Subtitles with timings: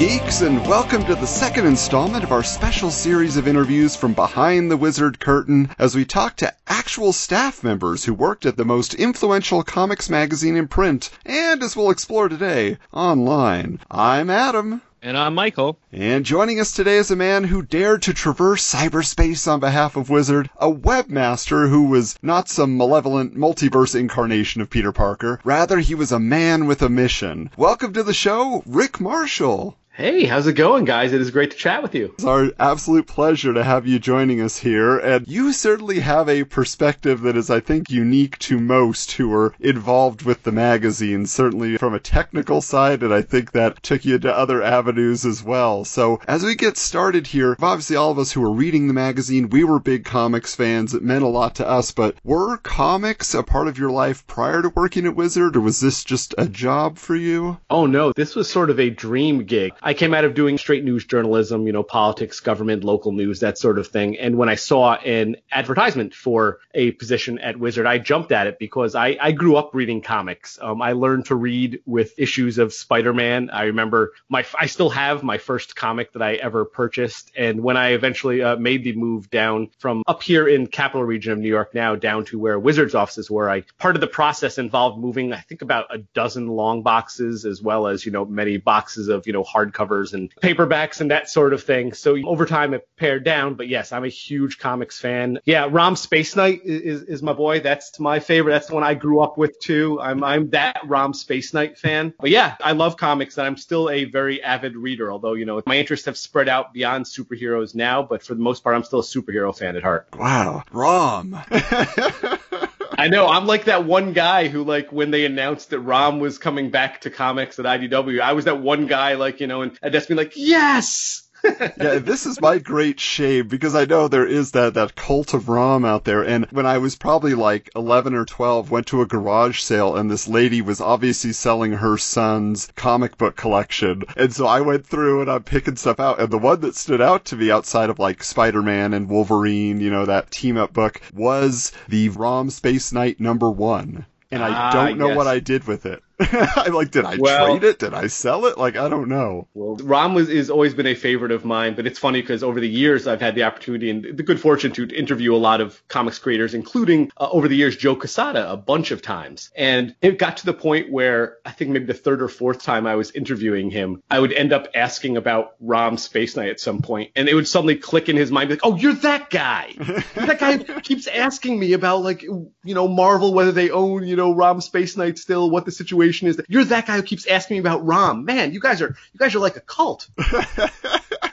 [0.00, 4.70] Geeks, and welcome to the second installment of our special series of interviews from behind
[4.70, 8.94] the wizard curtain as we talk to actual staff members who worked at the most
[8.94, 13.78] influential comics magazine in print and, as we'll explore today, online.
[13.90, 14.80] I'm Adam.
[15.02, 15.78] And I'm Michael.
[15.92, 20.08] And joining us today is a man who dared to traverse cyberspace on behalf of
[20.08, 25.40] Wizard, a webmaster who was not some malevolent multiverse incarnation of Peter Parker.
[25.44, 27.50] Rather, he was a man with a mission.
[27.58, 29.76] Welcome to the show, Rick Marshall.
[30.00, 31.12] Hey, how's it going, guys?
[31.12, 32.14] It is great to chat with you.
[32.14, 36.44] It's our absolute pleasure to have you joining us here, and you certainly have a
[36.44, 41.76] perspective that is, I think, unique to most who are involved with the magazine, certainly
[41.76, 45.84] from a technical side, and I think that took you to other avenues as well.
[45.84, 49.50] So, as we get started here, obviously all of us who were reading the magazine,
[49.50, 50.94] we were big comics fans.
[50.94, 54.62] It meant a lot to us, but were comics a part of your life prior
[54.62, 57.58] to working at Wizard, or was this just a job for you?
[57.68, 59.74] Oh no, this was sort of a dream gig.
[59.89, 63.58] I came out of doing straight news journalism, you know, politics, government, local news, that
[63.58, 64.18] sort of thing.
[64.18, 68.58] And when I saw an advertisement for a position at Wizard, I jumped at it
[68.58, 70.58] because I, I grew up reading comics.
[70.60, 73.50] Um, I learned to read with issues of Spider-Man.
[73.50, 77.30] I remember my, I still have my first comic that I ever purchased.
[77.36, 81.32] And when I eventually uh, made the move down from up here in capital region
[81.32, 84.58] of New York now down to where Wizard's offices were, I part of the process
[84.58, 88.56] involved moving, I think about a dozen long boxes as well as, you know, many
[88.56, 89.44] boxes of, you know,
[89.80, 91.92] hardcovers and paperbacks and that sort of thing.
[91.92, 95.38] So over time it pared down, but yes, I'm a huge comics fan.
[95.44, 97.60] Yeah, Rom Space Knight is, is my boy.
[97.60, 98.52] That's my favorite.
[98.52, 100.00] That's the one I grew up with too.
[100.00, 102.14] I'm, I'm that Rom Space Knight fan.
[102.18, 105.62] But yeah, I love comics and I'm still a very avid reader, although, you know,
[105.66, 109.00] my interests have spread out beyond superheroes now, but for the most part, I'm still
[109.00, 110.08] a superhero fan at heart.
[110.16, 110.62] Wow.
[110.72, 111.40] Rom.
[112.98, 113.28] I know.
[113.28, 117.00] I'm like that one guy who, like, when they announced that Rom was coming back
[117.02, 120.08] to comics at IDW, I was that one guy, like, you know, and I'd just
[120.08, 121.29] be like, yes!
[121.78, 125.48] yeah, this is my great shame because I know there is that, that cult of
[125.48, 126.22] Rom out there.
[126.22, 130.10] And when I was probably like 11 or 12, went to a garage sale and
[130.10, 134.02] this lady was obviously selling her son's comic book collection.
[134.16, 136.20] And so I went through and I'm picking stuff out.
[136.20, 139.90] And the one that stood out to me outside of like Spider-Man and Wolverine, you
[139.90, 144.06] know, that team up book was the Rom Space Knight number one.
[144.32, 145.16] And I Ah, don't know yes.
[145.16, 146.02] what I did with it.
[146.56, 147.78] I like, did I Well- trade it?
[147.78, 148.58] Did I sell it?
[148.58, 149.48] Like, I don't know.
[149.54, 152.60] Well, Rom was is always been a favorite of mine, but it's funny because over
[152.60, 155.80] the years I've had the opportunity and the good fortune to interview a lot of
[155.88, 159.50] comics creators, including uh, over the years Joe Quesada a bunch of times.
[159.56, 162.86] And it got to the point where I think maybe the third or fourth time
[162.86, 166.82] I was interviewing him, I would end up asking about Rom Space Knight at some
[166.82, 169.74] point, and it would suddenly click in his mind, like, "Oh, you're that guy!
[169.76, 169.86] You're
[170.26, 174.34] that guy keeps asking me about like you know Marvel, whether they own you know
[174.34, 176.36] Rom Space Knight still, what the situation is.
[176.36, 178.24] That you're that guy who keeps asking me about Rom.
[178.24, 180.08] Man, you guys are you guys are like a cult."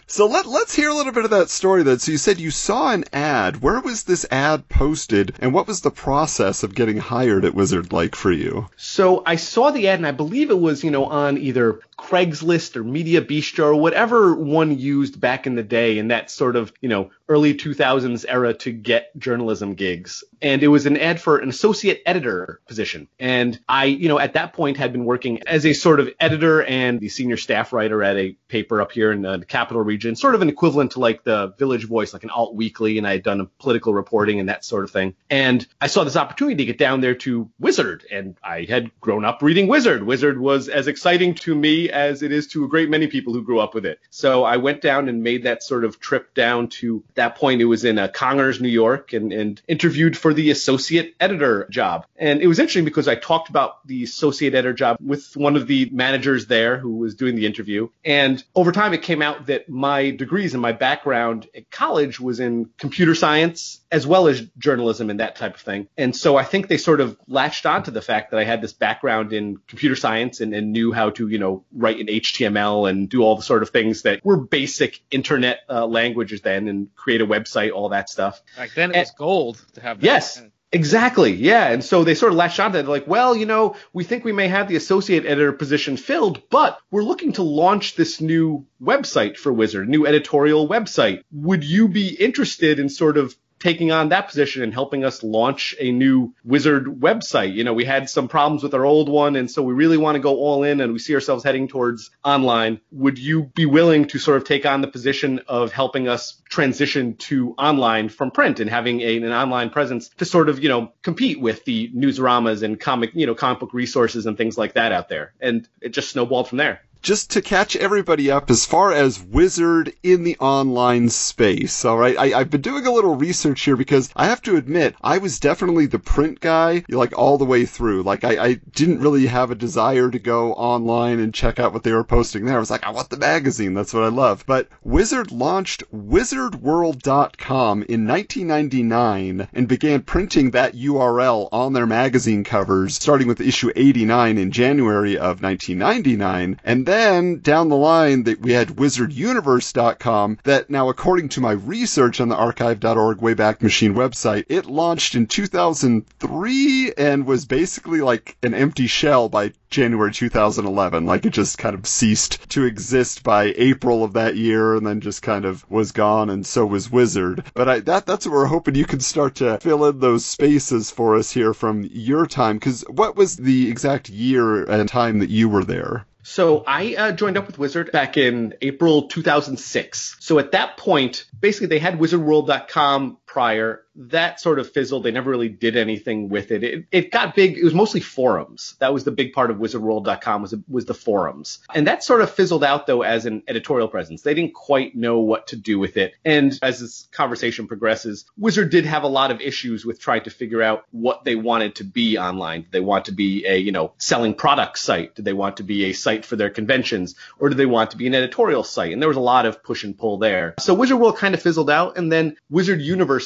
[0.09, 1.99] So let, let's hear a little bit of that story then.
[1.99, 3.61] So you said you saw an ad.
[3.61, 7.91] Where was this ad posted and what was the process of getting hired at Wizard
[7.91, 8.69] like for you?
[8.77, 12.75] So I saw the ad, and I believe it was, you know, on either Craigslist
[12.75, 16.71] or Media Bistro or whatever one used back in the day in that sort of,
[16.79, 20.23] you know, early 2000s era to get journalism gigs.
[20.41, 23.07] And it was an ad for an associate editor position.
[23.19, 26.63] And I, you know, at that point had been working as a sort of editor
[26.63, 30.35] and the senior staff writer at a paper up here in the capital region, sort
[30.35, 32.97] of an equivalent to like the Village Voice, like an alt weekly.
[32.99, 35.15] And I had done political reporting and that sort of thing.
[35.29, 38.05] And I saw this opportunity to get down there to Wizard.
[38.11, 40.03] And I had grown up reading Wizard.
[40.03, 43.43] Wizard was as exciting to me as it is to a great many people who
[43.43, 43.99] grew up with it.
[44.09, 47.61] So I went down and made that sort of trip down to that point.
[47.61, 52.05] It was in uh, Congers, New York, and, and interviewed for the associate editor job.
[52.15, 55.67] And it was interesting because I talked about the associate editor job with one of
[55.67, 57.89] the managers there who was doing the interview.
[58.03, 62.39] And over time, it came out that my degrees and my background at college was
[62.39, 65.87] in computer science as well as journalism and that type of thing.
[65.97, 68.73] And so I think they sort of latched onto the fact that I had this
[68.73, 73.07] background in computer science and, and knew how to, you know, write in HTML and
[73.07, 77.21] do all the sort of things that were basic internet uh, languages then and create
[77.21, 78.41] a website, all that stuff.
[78.55, 80.05] Back then it was gold to have that.
[80.05, 80.41] Yes.
[80.73, 81.31] Exactly.
[81.31, 81.69] Yeah.
[81.69, 82.81] And so they sort of latched onto it.
[82.81, 86.41] They're like, well, you know, we think we may have the associate editor position filled,
[86.49, 91.21] but we're looking to launch this new website for Wizard, new editorial website.
[91.31, 95.75] Would you be interested in sort of taking on that position and helping us launch
[95.79, 97.53] a new Wizard website.
[97.53, 100.15] You know, we had some problems with our old one, and so we really want
[100.15, 102.79] to go all in and we see ourselves heading towards online.
[102.91, 107.15] Would you be willing to sort of take on the position of helping us transition
[107.15, 110.91] to online from print and having a, an online presence to sort of, you know,
[111.01, 114.91] compete with the newsaramas and comic, you know, comic book resources and things like that
[114.91, 115.33] out there?
[115.39, 119.93] And it just snowballed from there just to catch everybody up as far as Wizard
[120.03, 122.17] in the online space, all right?
[122.17, 125.39] I, have been doing a little research here because I have to admit, I was
[125.39, 128.03] definitely the print guy, like all the way through.
[128.03, 131.83] Like, I, I didn't really have a desire to go online and check out what
[131.83, 132.57] they were posting there.
[132.57, 133.73] I was like, I want the magazine.
[133.73, 134.43] That's what I love.
[134.45, 142.95] But Wizard launched wizardworld.com in 1999 and began printing that URL on their magazine covers,
[142.95, 146.59] starting with issue 89 in January of 1999.
[146.65, 152.19] And then down the line that we had wizarduniverse.com that now according to my research
[152.19, 158.55] on the archive.org Wayback Machine website, it launched in 2003 and was basically like an
[158.55, 161.05] empty shell by January 2011.
[161.05, 164.99] Like it just kind of ceased to exist by April of that year and then
[164.99, 167.43] just kind of was gone and so was Wizard.
[167.53, 170.89] But I, that, that's what we're hoping you can start to fill in those spaces
[170.89, 172.59] for us here from your time.
[172.59, 176.07] Cause what was the exact year and time that you were there?
[176.29, 180.17] So I uh, joined up with Wizard back in April 2006.
[180.19, 185.03] So at that point, basically they had wizardworld.com prior that sort of fizzled.
[185.03, 186.63] They never really did anything with it.
[186.63, 187.57] It, it got big.
[187.57, 188.75] It was mostly forums.
[188.79, 191.59] That was the big part of wizardworld.com was, was the forums.
[191.73, 194.21] And that sort of fizzled out though as an editorial presence.
[194.21, 196.13] They didn't quite know what to do with it.
[196.23, 200.29] And as this conversation progresses, Wizard did have a lot of issues with trying to
[200.29, 202.61] figure out what they wanted to be online.
[202.61, 205.15] Did they want to be a, you know, selling product site?
[205.15, 207.15] Did they want to be a site for their conventions?
[207.39, 208.93] Or did they want to be an editorial site?
[208.93, 210.53] And there was a lot of push and pull there.
[210.59, 211.97] So Wizard World kind of fizzled out.
[211.97, 212.37] And then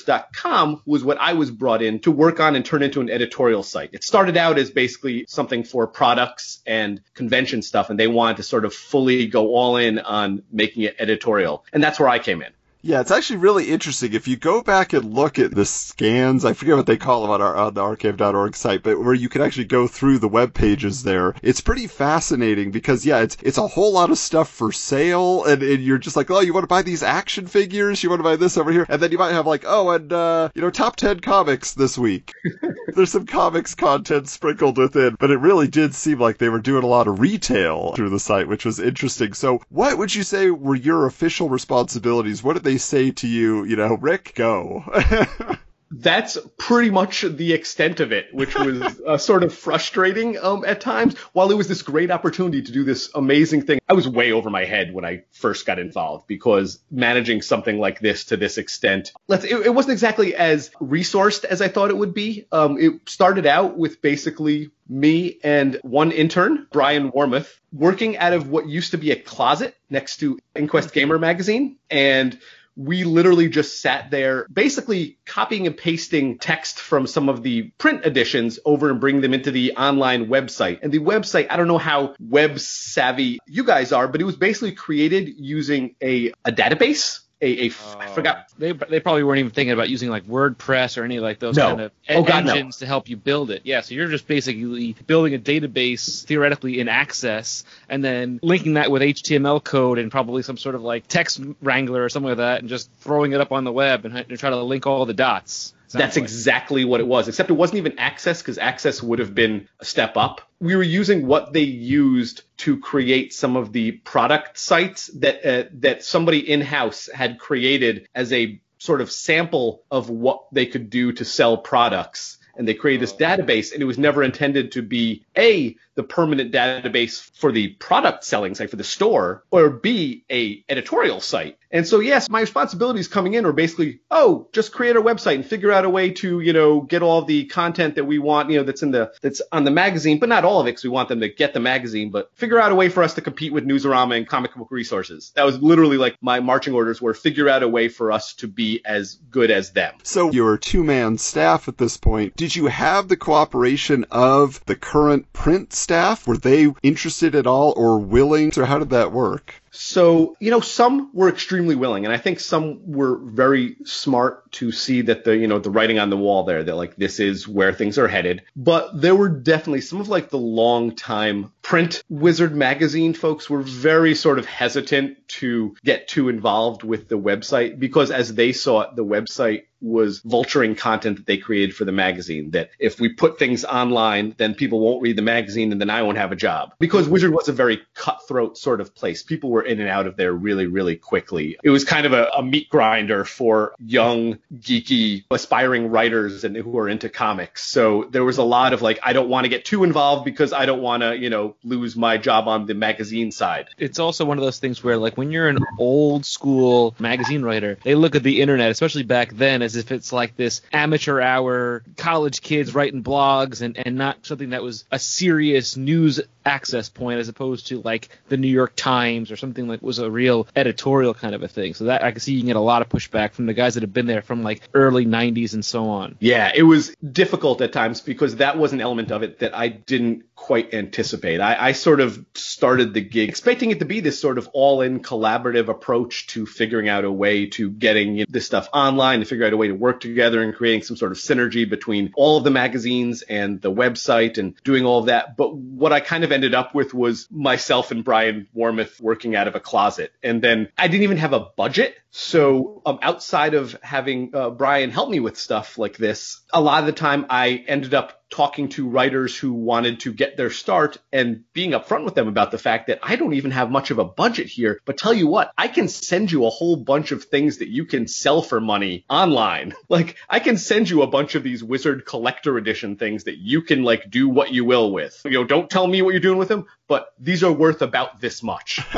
[0.01, 3.63] wizarduniverse.com was what I was brought in to work on and turn into an editorial
[3.63, 3.91] site.
[3.93, 8.43] It started out as basically something for products and convention stuff, and they wanted to
[8.43, 11.65] sort of fully go all in on making it editorial.
[11.73, 12.51] And that's where I came in.
[12.83, 14.13] Yeah, it's actually really interesting.
[14.13, 17.29] If you go back and look at the scans, I forget what they call them
[17.29, 20.55] on, our, on the archive.org site, but where you can actually go through the web
[20.55, 24.71] pages there, it's pretty fascinating because, yeah, it's it's a whole lot of stuff for
[24.71, 28.01] sale, and, and you're just like, oh, you want to buy these action figures?
[28.01, 28.87] You want to buy this over here?
[28.89, 31.99] And then you might have like, oh, and, uh, you know, top 10 comics this
[31.99, 32.33] week.
[32.87, 36.83] There's some comics content sprinkled within, but it really did seem like they were doing
[36.83, 39.33] a lot of retail through the site, which was interesting.
[39.33, 42.43] So, what would you say were your official responsibilities?
[42.43, 44.85] What did they they say to you, you know, Rick, go.
[45.91, 50.79] that's pretty much the extent of it, which was uh, sort of frustrating um, at
[50.79, 51.17] times.
[51.33, 54.49] While it was this great opportunity to do this amazing thing, I was way over
[54.49, 59.11] my head when I first got involved because managing something like this to this extent,
[59.27, 62.47] let's, it, it wasn't exactly as resourced as I thought it would be.
[62.53, 68.49] Um, it started out with basically me and one intern, Brian Warmoth, working out of
[68.49, 71.77] what used to be a closet next to Inquest Gamer magazine.
[71.89, 72.39] And
[72.75, 78.05] we literally just sat there basically copying and pasting text from some of the print
[78.05, 80.79] editions over and bring them into the online website.
[80.81, 84.37] And the website, I don't know how web savvy you guys are, but it was
[84.37, 88.13] basically created using a, a database a, a I oh.
[88.13, 88.45] forgot.
[88.49, 88.53] Oh.
[88.59, 91.67] They they probably weren't even thinking about using like WordPress or any like those no.
[91.67, 92.85] kind of oh, God, engines no.
[92.85, 93.61] to help you build it.
[93.63, 98.91] Yeah, so you're just basically building a database theoretically in Access and then linking that
[98.91, 102.59] with HTML code and probably some sort of like text wrangler or something like that,
[102.59, 105.13] and just throwing it up on the web and, and try to link all the
[105.13, 105.73] dots.
[105.91, 106.23] That's like.
[106.23, 109.85] exactly what it was, except it wasn't even Access because Access would have been a
[109.85, 110.41] step up.
[110.59, 115.69] We were using what they used to create some of the product sites that uh,
[115.79, 120.89] that somebody in house had created as a sort of sample of what they could
[120.89, 124.81] do to sell products and they created this database and it was never intended to
[124.81, 130.23] be a the permanent database for the product selling site for the store or b
[130.31, 131.57] a editorial site.
[131.69, 135.45] And so yes my responsibilities coming in are basically oh just create a website and
[135.45, 138.57] figure out a way to you know get all the content that we want you
[138.57, 140.89] know that's in the that's on the magazine but not all of it because we
[140.89, 143.53] want them to get the magazine but figure out a way for us to compete
[143.53, 145.31] with newsarama and comic book resources.
[145.35, 148.47] That was literally like my marching orders were figure out a way for us to
[148.47, 149.95] be as good as them.
[150.03, 154.75] So you're a two-man staff at this point did you have the cooperation of the
[154.75, 156.25] current print staff?
[156.25, 158.51] Were they interested at all or willing?
[158.57, 159.61] Or how did that work?
[159.69, 164.71] So, you know, some were extremely willing, and I think some were very smart to
[164.71, 167.47] see that the, you know, the writing on the wall there that like this is
[167.47, 168.41] where things are headed.
[168.55, 173.61] But there were definitely some of like the long time print Wizard magazine folks were
[173.61, 178.81] very sort of hesitant to get too involved with the website because as they saw
[178.81, 182.51] it, the website was vulturing content that they created for the magazine.
[182.51, 186.03] That if we put things online, then people won't read the magazine and then I
[186.03, 186.73] won't have a job.
[186.79, 189.23] Because Wizard was a very cutthroat sort of place.
[189.23, 191.57] People were in and out of there really, really quickly.
[191.63, 196.77] It was kind of a, a meat grinder for young, geeky, aspiring writers and who
[196.77, 197.63] are into comics.
[197.65, 200.53] So there was a lot of like, I don't want to get too involved because
[200.53, 203.67] I don't want to, you know, lose my job on the magazine side.
[203.77, 207.77] It's also one of those things where like when you're an old school magazine writer,
[207.83, 211.83] they look at the internet, especially back then, as if it's like this amateur hour
[211.97, 217.19] college kids writing blogs and, and not something that was a serious news access point
[217.19, 221.13] as opposed to like the New York Times or something that was a real editorial
[221.13, 221.73] kind of a thing.
[221.73, 223.75] So that I can see you can get a lot of pushback from the guys
[223.75, 226.15] that have been there from like early 90s and so on.
[226.19, 229.67] Yeah, it was difficult at times because that was an element of it that I
[229.67, 231.39] didn't quite anticipate.
[231.39, 234.81] I, I sort of started the gig expecting it to be this sort of all
[234.81, 239.45] in collaborative approach to figuring out a way to getting this stuff online, to figure
[239.45, 242.43] out a way to work together and creating some sort of synergy between all of
[242.43, 245.37] the magazines and the website and doing all of that.
[245.37, 249.47] But what I kind of ended up with was myself and Brian Warmoth working out
[249.47, 250.11] of a closet.
[250.23, 251.95] And then I didn't even have a budget.
[252.11, 256.81] So um, outside of having uh, Brian help me with stuff like this, a lot
[256.81, 260.97] of the time I ended up talking to writers who wanted to get their start
[261.11, 263.99] and being upfront with them about the fact that I don't even have much of
[263.99, 264.79] a budget here.
[264.85, 267.85] But tell you what, I can send you a whole bunch of things that you
[267.85, 269.73] can sell for money online.
[269.91, 273.61] Like I can send you a bunch of these wizard collector edition things that you
[273.61, 275.21] can like do what you will with.
[275.25, 278.19] You know, don't tell me what you're doing with them, but these are worth about
[278.19, 278.81] this much.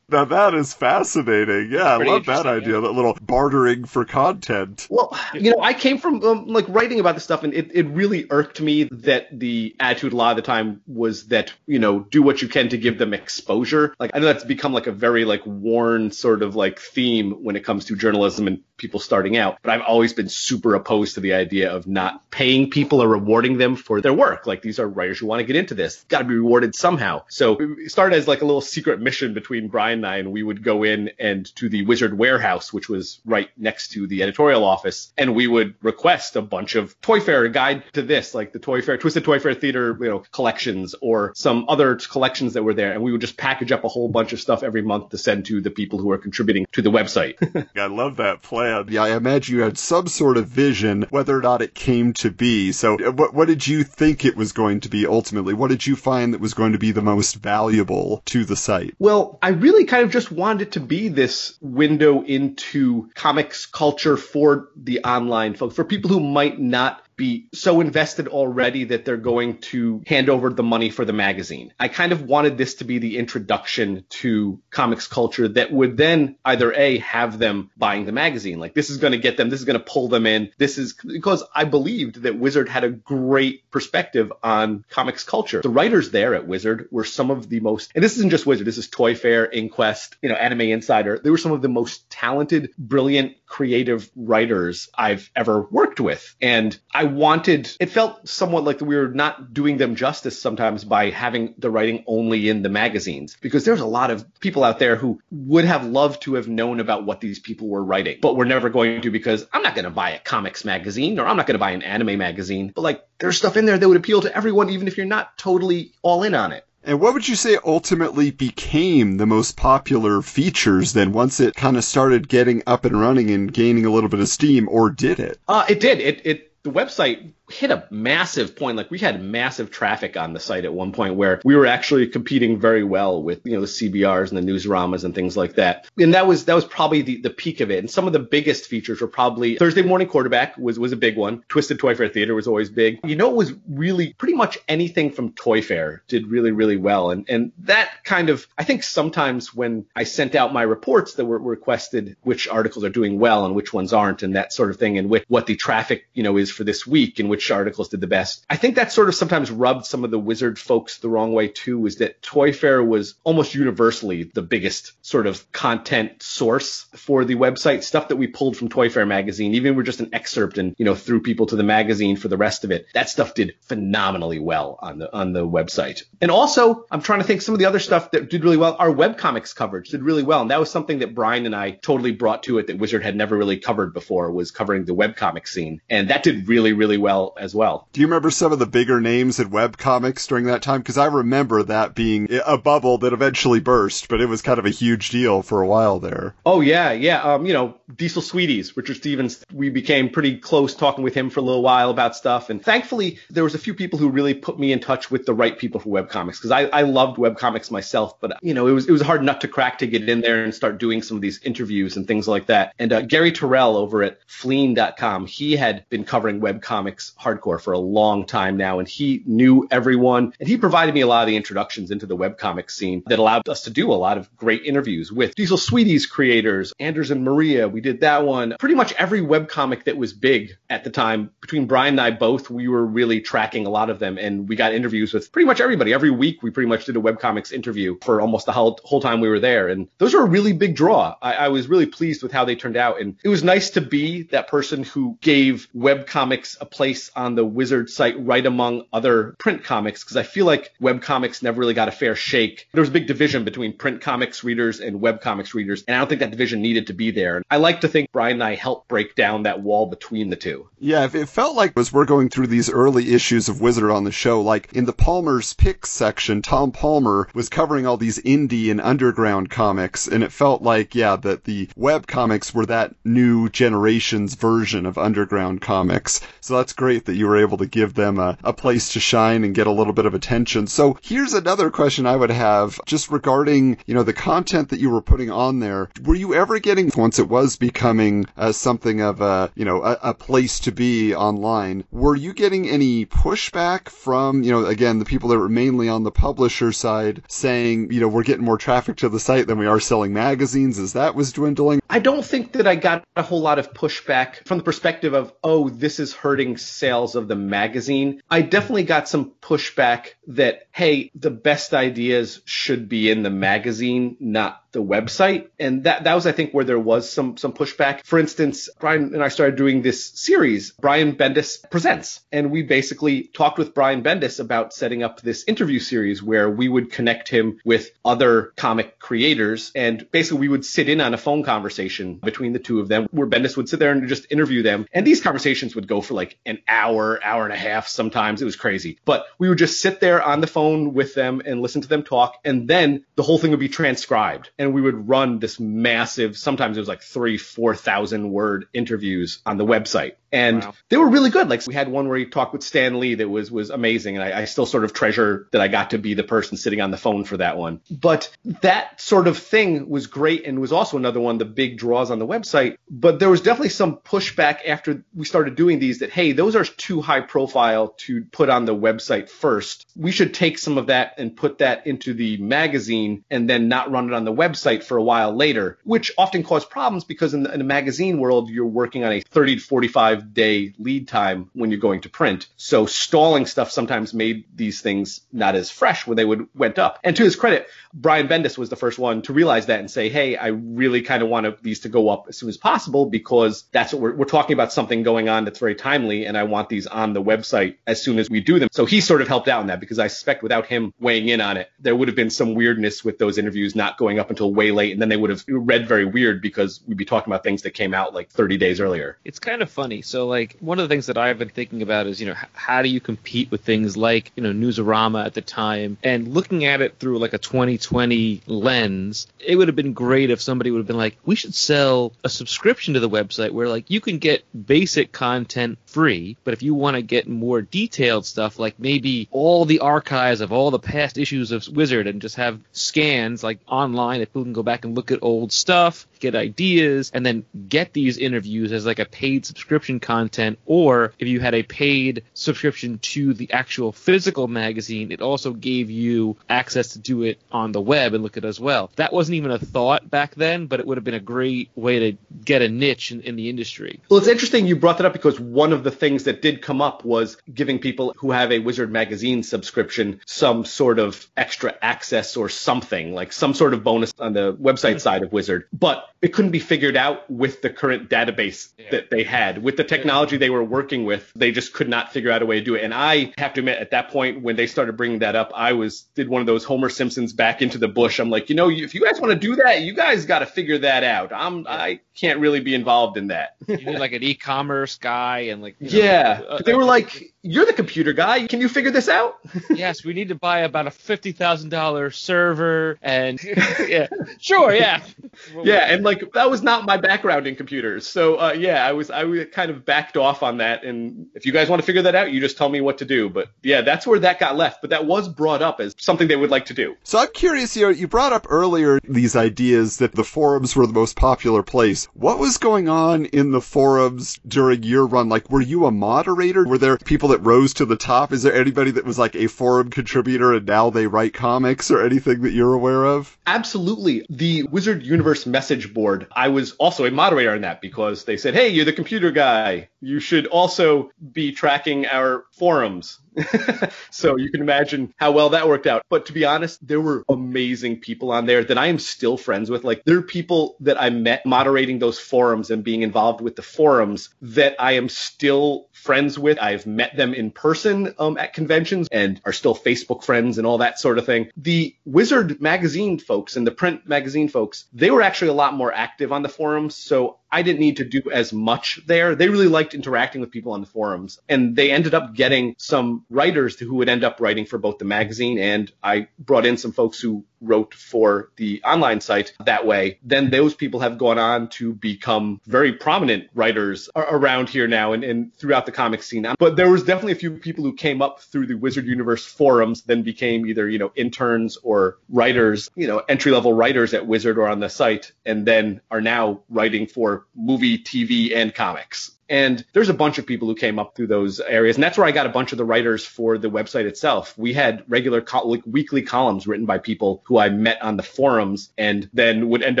[0.08, 1.72] now that is fascinating.
[1.72, 2.74] Yeah, I love that idea.
[2.74, 2.82] Yeah.
[2.82, 4.86] That little bartering for content.
[4.88, 7.88] Well, you know, I came from um, like writing about this stuff, and it, it
[7.88, 11.98] really irked me that the attitude a lot of the time was that you know
[11.98, 13.92] do what you can to give them exposure.
[13.98, 17.56] Like I know that's become like a very like worn sort of like theme when
[17.56, 19.58] it comes to journalism and people starting out.
[19.62, 23.58] But I've always been super opposed to the idea of not paying people or rewarding
[23.58, 24.46] them for their work.
[24.46, 27.22] Like these are writers who want to get into this, got to be rewarded somehow.
[27.28, 30.42] So it started as like a little secret mission between Brian and I, and we
[30.42, 34.64] would go in and to the Wizard Warehouse, which was right next to the editorial
[34.64, 38.58] office, and we would request a bunch of Toy Fair guide to this, like the
[38.58, 42.74] Toy Fair, Twisted Toy Fair Theater, you know, collections or some other collections that were
[42.74, 45.18] there, and we would just package up a whole bunch of stuff every month to
[45.18, 47.36] send to the people who are contributing to the website.
[47.76, 48.86] I love that plan.
[48.88, 52.30] Yeah, I imagine you had some sort of vision, whether or not it came to
[52.30, 52.72] be.
[52.72, 55.54] So, uh, what what did you think it was going to be ultimately?
[55.54, 58.94] What did you find that was going to be the most valuable to the site?
[58.98, 64.16] Well, I really kind of just wanted it to be this window into comics culture
[64.16, 69.18] for the online folks, for people who might not be so invested already that they're
[69.18, 71.74] going to hand over the money for the magazine.
[71.78, 76.36] I kind of wanted this to be the introduction to comics culture that would then
[76.44, 78.60] either A, have them buying the magazine.
[78.60, 80.52] Like this is going to get them, this is going to pull them in.
[80.56, 85.60] This is because I believed that Wizard had a great perspective on comics culture.
[85.60, 88.66] The writers there at Wizard were some of the most, and this isn't just Wizard,
[88.66, 91.18] this is Toy Fair, Inquest, you know, Anime Insider.
[91.18, 96.36] They were some of the most talented, brilliant, creative writers I've ever worked with.
[96.40, 101.10] And I wanted, it felt somewhat like we were not doing them justice sometimes by
[101.10, 104.96] having the writing only in the magazines, because there's a lot of people out there
[104.96, 108.44] who would have loved to have known about what these people were writing, but we're
[108.44, 111.46] never going to because I'm not going to buy a comics magazine or I'm not
[111.46, 112.72] going to buy an anime magazine.
[112.74, 115.36] But like, there's stuff in there that would appeal to everyone, even if you're not
[115.38, 116.64] totally all in on it.
[116.84, 121.76] And what would you say ultimately became the most popular features then once it kind
[121.76, 125.18] of started getting up and running and gaining a little bit of steam, or did
[125.18, 125.38] it?
[125.48, 126.00] Uh, it did.
[126.00, 128.76] It, it the website hit a massive point.
[128.76, 132.06] Like we had massive traffic on the site at one point where we were actually
[132.08, 135.88] competing very well with, you know, the CBRs and the newsaramas and things like that.
[135.98, 137.78] And that was, that was probably the, the peak of it.
[137.78, 141.16] And some of the biggest features were probably Thursday morning quarterback was, was a big
[141.16, 141.42] one.
[141.48, 143.00] Twisted Toy Fair Theater was always big.
[143.04, 147.10] You know, it was really pretty much anything from Toy Fair did really, really well.
[147.10, 151.24] And, and that kind of, I think sometimes when I sent out my reports that
[151.24, 154.76] were requested which articles are doing well and which ones aren't and that sort of
[154.76, 157.52] thing and which, what the traffic, you know, is for this week and which which
[157.52, 158.44] articles did the best.
[158.50, 161.46] I think that sort of sometimes rubbed some of the Wizard folks the wrong way
[161.46, 167.24] too, is that Toy Fair was almost universally the biggest sort of content source for
[167.24, 167.84] the website.
[167.84, 170.84] Stuff that we pulled from Toy Fair magazine, even we're just an excerpt and, you
[170.84, 172.86] know, threw people to the magazine for the rest of it.
[172.92, 176.02] That stuff did phenomenally well on the on the website.
[176.20, 178.74] And also, I'm trying to think some of the other stuff that did really well.
[178.80, 180.42] Our webcomics coverage did really well.
[180.42, 183.14] And that was something that Brian and I totally brought to it that Wizard had
[183.14, 185.80] never really covered before was covering the webcomic scene.
[185.88, 187.88] And that did really, really well as well.
[187.92, 190.80] Do you remember some of the bigger names in webcomics during that time?
[190.80, 194.66] Because I remember that being a bubble that eventually burst, but it was kind of
[194.66, 196.34] a huge deal for a while there.
[196.46, 197.22] Oh yeah, yeah.
[197.22, 201.40] Um, you know, Diesel Sweeties, Richard Stevens, we became pretty close talking with him for
[201.40, 202.50] a little while about stuff.
[202.50, 205.34] And thankfully, there was a few people who really put me in touch with the
[205.34, 208.88] right people for webcomics because I, I loved webcomics myself, but you know, it was
[208.88, 211.16] it was a hard nut to crack to get in there and start doing some
[211.16, 212.74] of these interviews and things like that.
[212.78, 217.78] And uh, Gary Tyrrell over at Fleen.com, he had been covering webcomics hardcore for a
[217.78, 221.36] long time now, and he knew everyone, and he provided me a lot of the
[221.36, 225.12] introductions into the webcomics scene that allowed us to do a lot of great interviews
[225.12, 227.68] with Diesel Sweeties creators, Anders and Maria.
[227.68, 228.56] We did that one.
[228.58, 232.50] Pretty much every webcomic that was big at the time, between Brian and I both,
[232.50, 235.60] we were really tracking a lot of them, and we got interviews with pretty much
[235.60, 235.92] everybody.
[235.92, 239.20] Every week, we pretty much did a webcomics interview for almost the whole, whole time
[239.20, 241.16] we were there, and those were a really big draw.
[241.22, 243.80] I, I was really pleased with how they turned out, and it was nice to
[243.80, 249.34] be that person who gave webcomics a place on the Wizard site right among other
[249.38, 252.68] print comics, because I feel like web comics never really got a fair shake.
[252.72, 255.98] There was a big division between print comics readers and web comics readers, and I
[255.98, 257.42] don't think that division needed to be there.
[257.50, 260.68] I like to think Brian and I helped break down that wall between the two.
[260.78, 264.12] Yeah, it felt like as we're going through these early issues of Wizard on the
[264.12, 268.80] show, like in the Palmer's Picks section, Tom Palmer was covering all these indie and
[268.80, 274.34] underground comics, and it felt like, yeah, that the web comics were that new generation's
[274.34, 276.20] version of underground comics.
[276.40, 279.44] So that's great that you were able to give them a, a place to shine
[279.44, 280.66] and get a little bit of attention.
[280.66, 284.90] So here's another question I would have just regarding, you know, the content that you
[284.90, 285.88] were putting on there.
[286.04, 289.98] Were you ever getting, once it was becoming uh, something of a, you know, a,
[290.02, 295.04] a place to be online, were you getting any pushback from, you know, again, the
[295.04, 298.96] people that were mainly on the publisher side saying, you know, we're getting more traffic
[298.96, 301.80] to the site than we are selling magazines as that was dwindling?
[301.90, 305.32] I don't think that I got a whole lot of pushback from the perspective of,
[305.42, 308.22] oh, this is hurting sales of the magazine.
[308.30, 314.16] I definitely got some pushback that, hey, the best ideas should be in the magazine,
[314.20, 315.48] not the website.
[315.58, 318.04] And that, that was, I think, where there was some, some pushback.
[318.04, 322.20] For instance, Brian and I started doing this series, Brian Bendis Presents.
[322.30, 326.68] And we basically talked with Brian Bendis about setting up this interview series where we
[326.68, 329.72] would connect him with other comic creators.
[329.74, 333.08] And basically we would sit in on a phone conversation between the two of them
[333.10, 334.86] where Bendis would sit there and just interview them.
[334.92, 338.40] And these conversations would go for like an hour, hour and a half sometimes.
[338.40, 339.00] It was crazy.
[339.04, 342.04] But we would just sit there on the phone with them and listen to them
[342.04, 342.36] talk.
[342.44, 346.76] And then the whole thing would be transcribed and we would run this massive, sometimes
[346.76, 350.12] it was like three, 4,000 word interviews on the website.
[350.32, 350.74] And wow.
[350.88, 351.48] they were really good.
[351.48, 354.16] Like we had one where he talked with Stan Lee that was, was amazing.
[354.16, 356.80] And I, I still sort of treasure that I got to be the person sitting
[356.80, 357.80] on the phone for that one.
[357.90, 358.30] But
[358.62, 362.10] that sort of thing was great and was also another one of the big draws
[362.10, 362.76] on the website.
[362.90, 366.64] But there was definitely some pushback after we started doing these that, hey, those are
[366.64, 369.86] too high profile to put on the website first.
[369.96, 373.90] We should take some of that and put that into the magazine and then not
[373.90, 377.44] run it on the website for a while later, which often caused problems because in
[377.44, 381.50] the, in the magazine world, you're working on a 30 to 45 day lead time
[381.52, 382.48] when you're going to print.
[382.56, 386.98] So stalling stuff sometimes made these things not as fresh when they would went up.
[387.04, 390.08] And to his credit, Brian Bendis was the first one to realize that and say,
[390.08, 393.64] hey, I really kind of want these to go up as soon as possible because
[393.72, 396.68] that's what we're, we're talking about something going on that's very timely and I want
[396.68, 398.68] these on the website as soon as we do them.
[398.72, 401.40] So he sort of helped out in that because I suspect without him weighing in
[401.40, 404.52] on it, there would have been some weirdness with those interviews not going up until
[404.52, 407.42] way late and then they would have read very weird because we'd be talking about
[407.42, 409.18] things that came out like 30 days earlier.
[409.24, 410.02] It's kind of funny.
[410.08, 412.80] So like one of the things that I've been thinking about is, you know, how
[412.80, 415.98] do you compete with things like, you know, Newsarama at the time?
[416.02, 420.40] And looking at it through like a 2020 lens, it would have been great if
[420.40, 423.90] somebody would have been like, we should sell a subscription to the website where like
[423.90, 428.58] you can get basic content free, but if you want to get more detailed stuff,
[428.58, 432.60] like maybe all the archives of all the past issues of Wizard and just have
[432.72, 437.10] scans like online that people can go back and look at old stuff get ideas,
[437.12, 440.58] and then get these interviews as like a paid subscription content.
[440.66, 445.90] Or if you had a paid subscription to the actual physical magazine, it also gave
[445.90, 448.90] you access to do it on the web and look at it as well.
[448.96, 451.98] That wasn't even a thought back then, but it would have been a great way
[451.98, 454.00] to get a niche in, in the industry.
[454.08, 456.80] Well, it's interesting you brought that up because one of the things that did come
[456.80, 462.36] up was giving people who have a Wizard magazine subscription some sort of extra access
[462.36, 465.66] or something, like some sort of bonus on the website side of Wizard.
[465.72, 468.90] But it couldn't be figured out with the current database Yeah.
[468.90, 469.62] that they had.
[469.62, 472.58] With the technology they were working with, they just could not figure out a way
[472.58, 472.82] to do it.
[472.82, 475.74] And I have to admit, at that point, when they started bringing that up, I
[475.74, 478.18] was did one of those Homer Simpsons back into the bush.
[478.18, 480.46] I'm like, you know, if you guys want to do that, you guys got to
[480.46, 481.32] figure that out.
[481.32, 483.54] I'm I can't really be involved in that.
[483.68, 487.32] You need like an e-commerce guy and like you know, Yeah, uh, they were like,
[487.42, 488.46] "You're the computer guy.
[488.46, 489.38] Can you figure this out?"
[489.70, 493.40] yes, we need to buy about a fifty thousand dollar server and
[493.88, 494.08] yeah,
[494.40, 495.02] sure, yeah,
[495.62, 499.10] yeah, and like that was not my background in computers, so uh, yeah, I was
[499.10, 500.82] I kind of backed off on that.
[500.84, 503.04] And if you guys want to figure that out, you just tell me what to
[503.04, 503.28] do.
[503.28, 504.80] But yeah, that's where that got left.
[504.80, 506.96] But that was brought up as something they would like to do.
[507.04, 510.92] So I'm curious, you you brought up earlier these ideas that the forums were the
[510.92, 512.07] most popular place.
[512.14, 515.28] What was going on in the forums during your run?
[515.28, 516.64] Like, were you a moderator?
[516.66, 518.32] Were there people that rose to the top?
[518.32, 522.04] Is there anybody that was like a forum contributor and now they write comics or
[522.04, 523.38] anything that you're aware of?
[523.46, 524.26] Absolutely.
[524.28, 528.54] The Wizard Universe message board, I was also a moderator on that because they said,
[528.54, 529.88] hey, you're the computer guy.
[530.00, 533.20] You should also be tracking our forums.
[534.10, 536.02] so you can imagine how well that worked out.
[536.08, 539.70] But to be honest, there were amazing people on there that I am still friends
[539.70, 539.84] with.
[539.84, 543.62] Like there are people that I met moderating those forums and being involved with the
[543.62, 546.58] forums that I am still friends with.
[546.60, 550.78] I've met them in person um, at conventions and are still Facebook friends and all
[550.78, 551.50] that sort of thing.
[551.56, 555.92] The Wizard magazine folks and the print magazine folks, they were actually a lot more
[555.92, 556.94] active on the forums.
[556.94, 559.34] So I didn't need to do as much there.
[559.34, 563.24] They really liked interacting with people on the forums and they ended up getting some
[563.30, 566.92] writers who would end up writing for both the magazine and I brought in some
[566.92, 570.18] folks who wrote for the online site that way.
[570.22, 575.24] Then those people have gone on to become very prominent writers around here now and,
[575.24, 576.46] and throughout the comic scene.
[576.46, 579.44] Um, but there was definitely a few people who came up through the Wizard Universe
[579.44, 584.26] forums, then became either, you know, interns or writers, you know, entry level writers at
[584.26, 589.32] Wizard or on the site, and then are now writing for movie, TV, and comics.
[589.48, 591.96] And there's a bunch of people who came up through those areas.
[591.96, 594.54] And that's where I got a bunch of the writers for the website itself.
[594.56, 598.90] We had regular like weekly columns written by people who I met on the forums
[598.98, 600.00] and then would end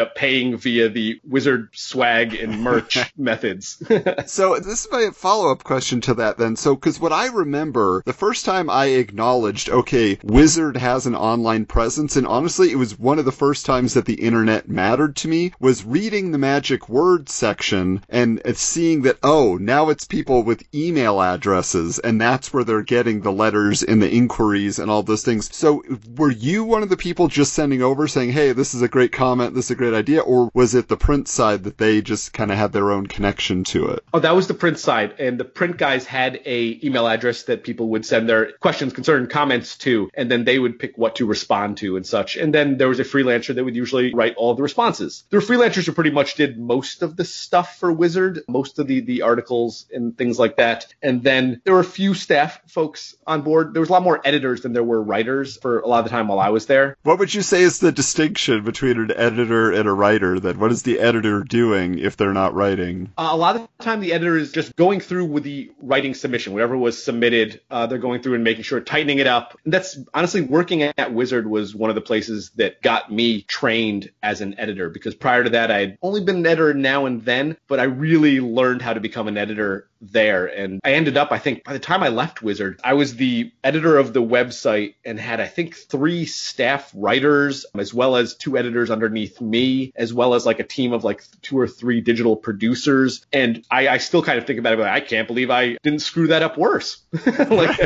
[0.00, 3.82] up paying via the wizard swag and merch methods.
[4.26, 6.56] So this is my follow-up question to that then.
[6.56, 11.64] So, because what I remember, the first time I acknowledged, okay, Wizard has an online
[11.64, 15.28] presence, and honestly, it was one of the first times that the internet mattered to
[15.28, 20.42] me, was reading the magic word section and seeing that, oh, Oh, now it's people
[20.42, 25.04] with email addresses, and that's where they're getting the letters and the inquiries and all
[25.04, 25.54] those things.
[25.54, 25.84] So,
[26.16, 29.12] were you one of the people just sending over saying, hey, this is a great
[29.12, 32.32] comment, this is a great idea, or was it the print side that they just
[32.32, 34.02] kind of had their own connection to it?
[34.12, 37.62] Oh, that was the print side, and the print guys had a email address that
[37.62, 41.26] people would send their questions, concern, comments to, and then they would pick what to
[41.26, 42.36] respond to and such.
[42.36, 45.22] And then there was a freelancer that would usually write all the responses.
[45.30, 48.98] Were freelancers who pretty much did most of the stuff for Wizard, most of the
[48.98, 50.86] the articles and things like that.
[51.02, 53.74] And then there were a few staff folks on board.
[53.74, 56.10] There was a lot more editors than there were writers for a lot of the
[56.10, 56.96] time while I was there.
[57.02, 60.58] What would you say is the distinction between an editor and a writer then?
[60.58, 63.12] What is the editor doing if they're not writing?
[63.18, 66.14] Uh, a lot of the time, the editor is just going through with the writing
[66.14, 67.60] submission, whatever was submitted.
[67.70, 69.58] Uh, they're going through and making sure, tightening it up.
[69.64, 74.10] And that's honestly working at Wizard was one of the places that got me trained
[74.22, 77.24] as an editor because prior to that, I had only been an editor now and
[77.24, 80.46] then, but I really learned how to become an editor there.
[80.46, 83.52] And I ended up, I think, by the time I left Wizard, I was the
[83.64, 88.56] editor of the website and had, I think, three staff writers, as well as two
[88.56, 92.36] editors underneath me, as well as like a team of like two or three digital
[92.36, 93.26] producers.
[93.32, 96.00] And I, I still kind of think about it, but I can't believe I didn't
[96.00, 97.02] screw that up worse.
[97.26, 97.78] like,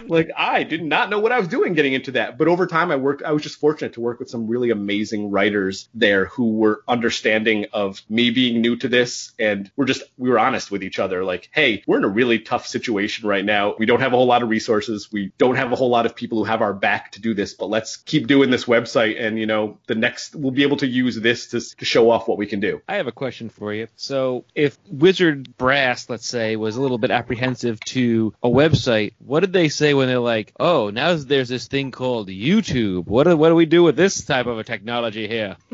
[0.08, 2.38] like I did not know what I was doing getting into that.
[2.38, 5.30] But over time, I worked, I was just fortunate to work with some really amazing
[5.30, 9.32] writers there who were understanding of me being new to this.
[9.38, 11.24] And we're just, we were honest with each other.
[11.24, 13.74] Like, hey, hey, we're in a really tough situation right now.
[13.78, 15.12] We don't have a whole lot of resources.
[15.12, 17.52] We don't have a whole lot of people who have our back to do this,
[17.52, 19.20] but let's keep doing this website.
[19.20, 22.28] And, you know, the next, we'll be able to use this to, to show off
[22.28, 22.80] what we can do.
[22.88, 23.88] I have a question for you.
[23.96, 29.40] So, if Wizard Brass, let's say, was a little bit apprehensive to a website, what
[29.40, 33.06] did they say when they're like, "Oh, now there's this thing called YouTube.
[33.06, 35.56] What do, what do we do with this type of a technology here?"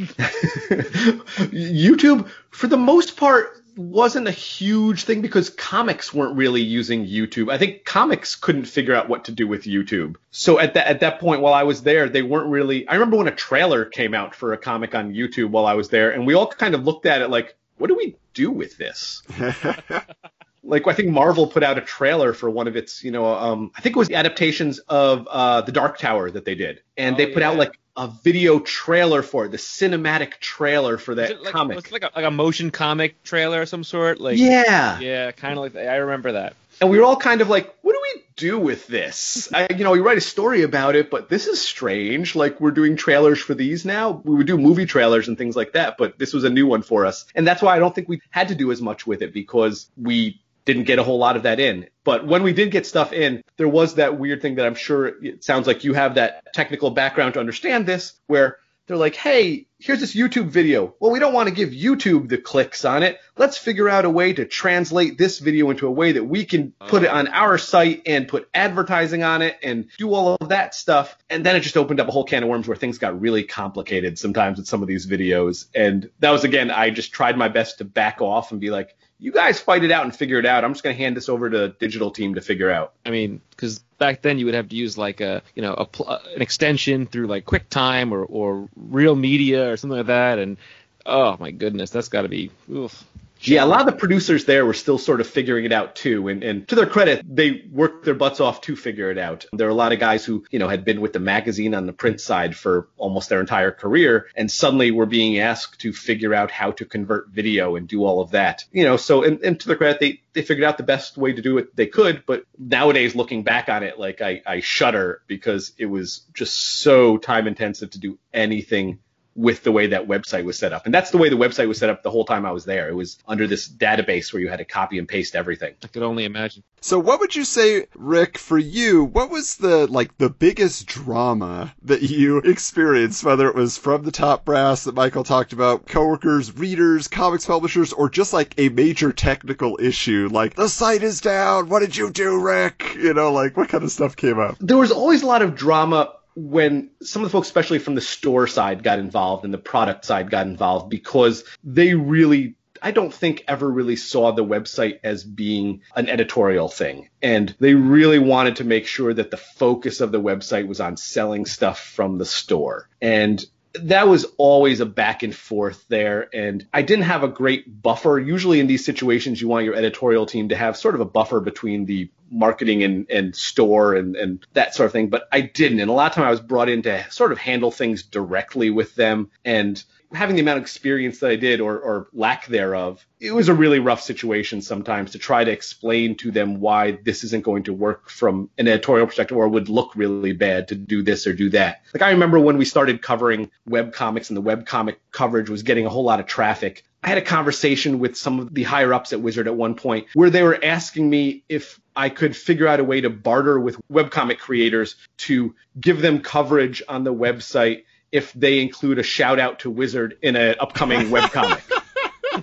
[1.86, 7.50] YouTube, for the most part, wasn't a huge thing because comics weren't really using YouTube.
[7.50, 10.16] I think comics couldn't figure out what to do with YouTube.
[10.30, 13.16] So at that at that point while I was there, they weren't really I remember
[13.16, 16.26] when a trailer came out for a comic on YouTube while I was there and
[16.26, 19.22] we all kind of looked at it like, what do we do with this?
[20.66, 23.70] like I think Marvel put out a trailer for one of its, you know, um,
[23.76, 27.14] I think it was the adaptations of uh, the Dark Tower that they did, and
[27.14, 31.42] Oh, they put out like a video trailer for it, the cinematic trailer for that
[31.42, 31.76] like, comic.
[31.76, 34.20] was it like a, like a motion comic trailer of some sort?
[34.20, 34.98] Like, yeah.
[35.00, 35.88] yeah, kind of like that.
[35.88, 36.54] I remember that.
[36.80, 39.50] and we were all kind of like, what do we do with this?
[39.50, 42.36] I, you know, we write a story about it, but this is strange.
[42.36, 44.20] Like we're doing trailers for these now.
[44.24, 46.82] We would do movie trailers and things like that, but this was a new one
[46.82, 49.22] for us, and that's why I don't think we had to do as much with
[49.22, 51.88] it because we didn't get a whole lot of that in.
[52.04, 55.06] But when we did get stuff in, there was that weird thing that I'm sure
[55.24, 59.66] it sounds like you have that technical background to understand this, where they're like, hey,
[59.80, 60.94] here's this YouTube video.
[61.00, 63.18] Well, we don't want to give YouTube the clicks on it.
[63.36, 66.72] Let's figure out a way to translate this video into a way that we can
[66.86, 70.72] put it on our site and put advertising on it and do all of that
[70.72, 71.18] stuff.
[71.28, 73.42] And then it just opened up a whole can of worms where things got really
[73.42, 75.66] complicated sometimes with some of these videos.
[75.74, 78.96] And that was, again, I just tried my best to back off and be like,
[79.18, 80.64] you guys fight it out and figure it out.
[80.64, 82.92] I'm just going to hand this over to the digital team to figure out.
[83.04, 85.86] I mean, because back then you would have to use like a you know a
[85.86, 90.38] pl- uh, an extension through like QuickTime or or Real Media or something like that,
[90.38, 90.56] and
[91.04, 93.04] oh my goodness, that's got to be oof.
[93.46, 96.28] Yeah, a lot of the producers there were still sort of figuring it out too.
[96.28, 99.46] And, and to their credit, they worked their butts off to figure it out.
[99.52, 101.86] There are a lot of guys who, you know, had been with the magazine on
[101.86, 106.34] the print side for almost their entire career and suddenly were being asked to figure
[106.34, 108.64] out how to convert video and do all of that.
[108.72, 111.32] You know, so, and, and to their credit, they, they figured out the best way
[111.32, 112.24] to do it they could.
[112.26, 117.16] But nowadays, looking back on it, like I, I shudder because it was just so
[117.16, 118.98] time intensive to do anything
[119.36, 120.86] with the way that website was set up.
[120.86, 122.88] And that's the way the website was set up the whole time I was there.
[122.88, 125.74] It was under this database where you had to copy and paste everything.
[125.84, 126.62] I could only imagine.
[126.80, 131.74] So what would you say, Rick, for you, what was the like the biggest drama
[131.82, 136.56] that you experienced, whether it was from the top brass that Michael talked about, coworkers,
[136.56, 141.68] readers, comics publishers, or just like a major technical issue, like the site is down,
[141.68, 142.94] what did you do, Rick?
[142.96, 144.56] You know, like what kind of stuff came up?
[144.60, 148.00] There was always a lot of drama when some of the folks, especially from the
[148.00, 153.12] store side, got involved and the product side got involved because they really I don't
[153.12, 157.08] think ever really saw the website as being an editorial thing.
[157.22, 160.98] And they really wanted to make sure that the focus of the website was on
[160.98, 162.88] selling stuff from the store.
[163.00, 163.44] And
[163.82, 166.28] that was always a back and forth there.
[166.34, 168.18] And I didn't have a great buffer.
[168.18, 171.40] Usually in these situations, you want your editorial team to have sort of a buffer
[171.40, 175.08] between the marketing and, and store and, and that sort of thing.
[175.08, 175.80] But I didn't.
[175.80, 178.70] And a lot of time I was brought in to sort of handle things directly
[178.70, 179.30] with them.
[179.44, 183.48] And having the amount of experience that I did or, or lack thereof, it was
[183.48, 187.64] a really rough situation sometimes to try to explain to them why this isn't going
[187.64, 191.32] to work from an editorial perspective or would look really bad to do this or
[191.32, 191.82] do that.
[191.94, 195.62] Like I remember when we started covering web comics and the web comic coverage was
[195.62, 196.84] getting a whole lot of traffic.
[197.02, 200.08] I had a conversation with some of the higher ups at Wizard at one point
[200.14, 203.78] where they were asking me if I could figure out a way to barter with
[203.88, 209.60] webcomic creators to give them coverage on the website if they include a shout out
[209.60, 211.62] to Wizard in an upcoming webcomic.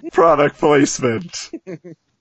[0.11, 1.51] Product placement.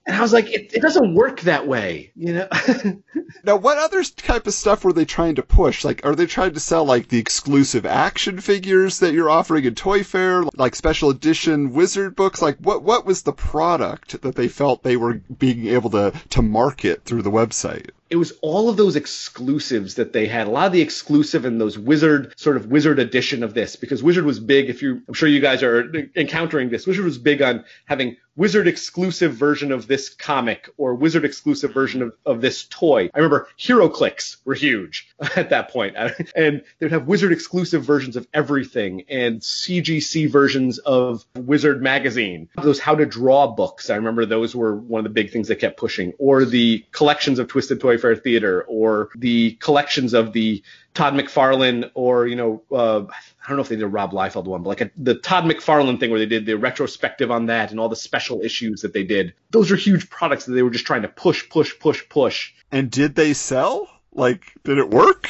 [0.05, 2.47] And I was like, it, it doesn't work that way, you know?
[3.45, 5.83] Now, what other type of stuff were they trying to push?
[5.83, 9.75] Like, are they trying to sell like the exclusive action figures that you're offering in
[9.75, 12.41] Toy Fair, like special edition wizard books?
[12.41, 16.41] Like, what what was the product that they felt they were being able to to
[16.41, 17.89] market through the website?
[18.13, 20.45] It was all of those exclusives that they had.
[20.45, 24.03] A lot of the exclusive and those wizard sort of wizard edition of this because
[24.03, 24.69] wizard was big.
[24.69, 26.85] If you, I'm sure you guys are encountering this.
[26.85, 32.01] Wizard was big on having wizard exclusive version of this comic or wizard exclusive version
[32.01, 33.09] of, of this toy.
[33.13, 35.95] I remember HeroClix were huge at that point,
[36.35, 42.49] and they'd have wizard exclusive versions of everything and CGC versions of Wizard magazine.
[42.61, 43.89] Those how to draw books.
[43.89, 47.39] I remember those were one of the big things they kept pushing, or the collections
[47.39, 50.61] of Twisted Toy Fair Theater or the collections of the
[50.93, 54.43] Todd McFarlane or you know uh, I don't know if they did a Rob Liefeld
[54.43, 57.71] one, but like a, the Todd McFarlane thing where they did the retrospective on that
[57.71, 59.33] and all the special issues that they did.
[59.51, 62.53] Those are huge products that they were just trying to push, push, push, push.
[62.71, 63.89] And did they sell?
[64.11, 65.29] Like, did it work?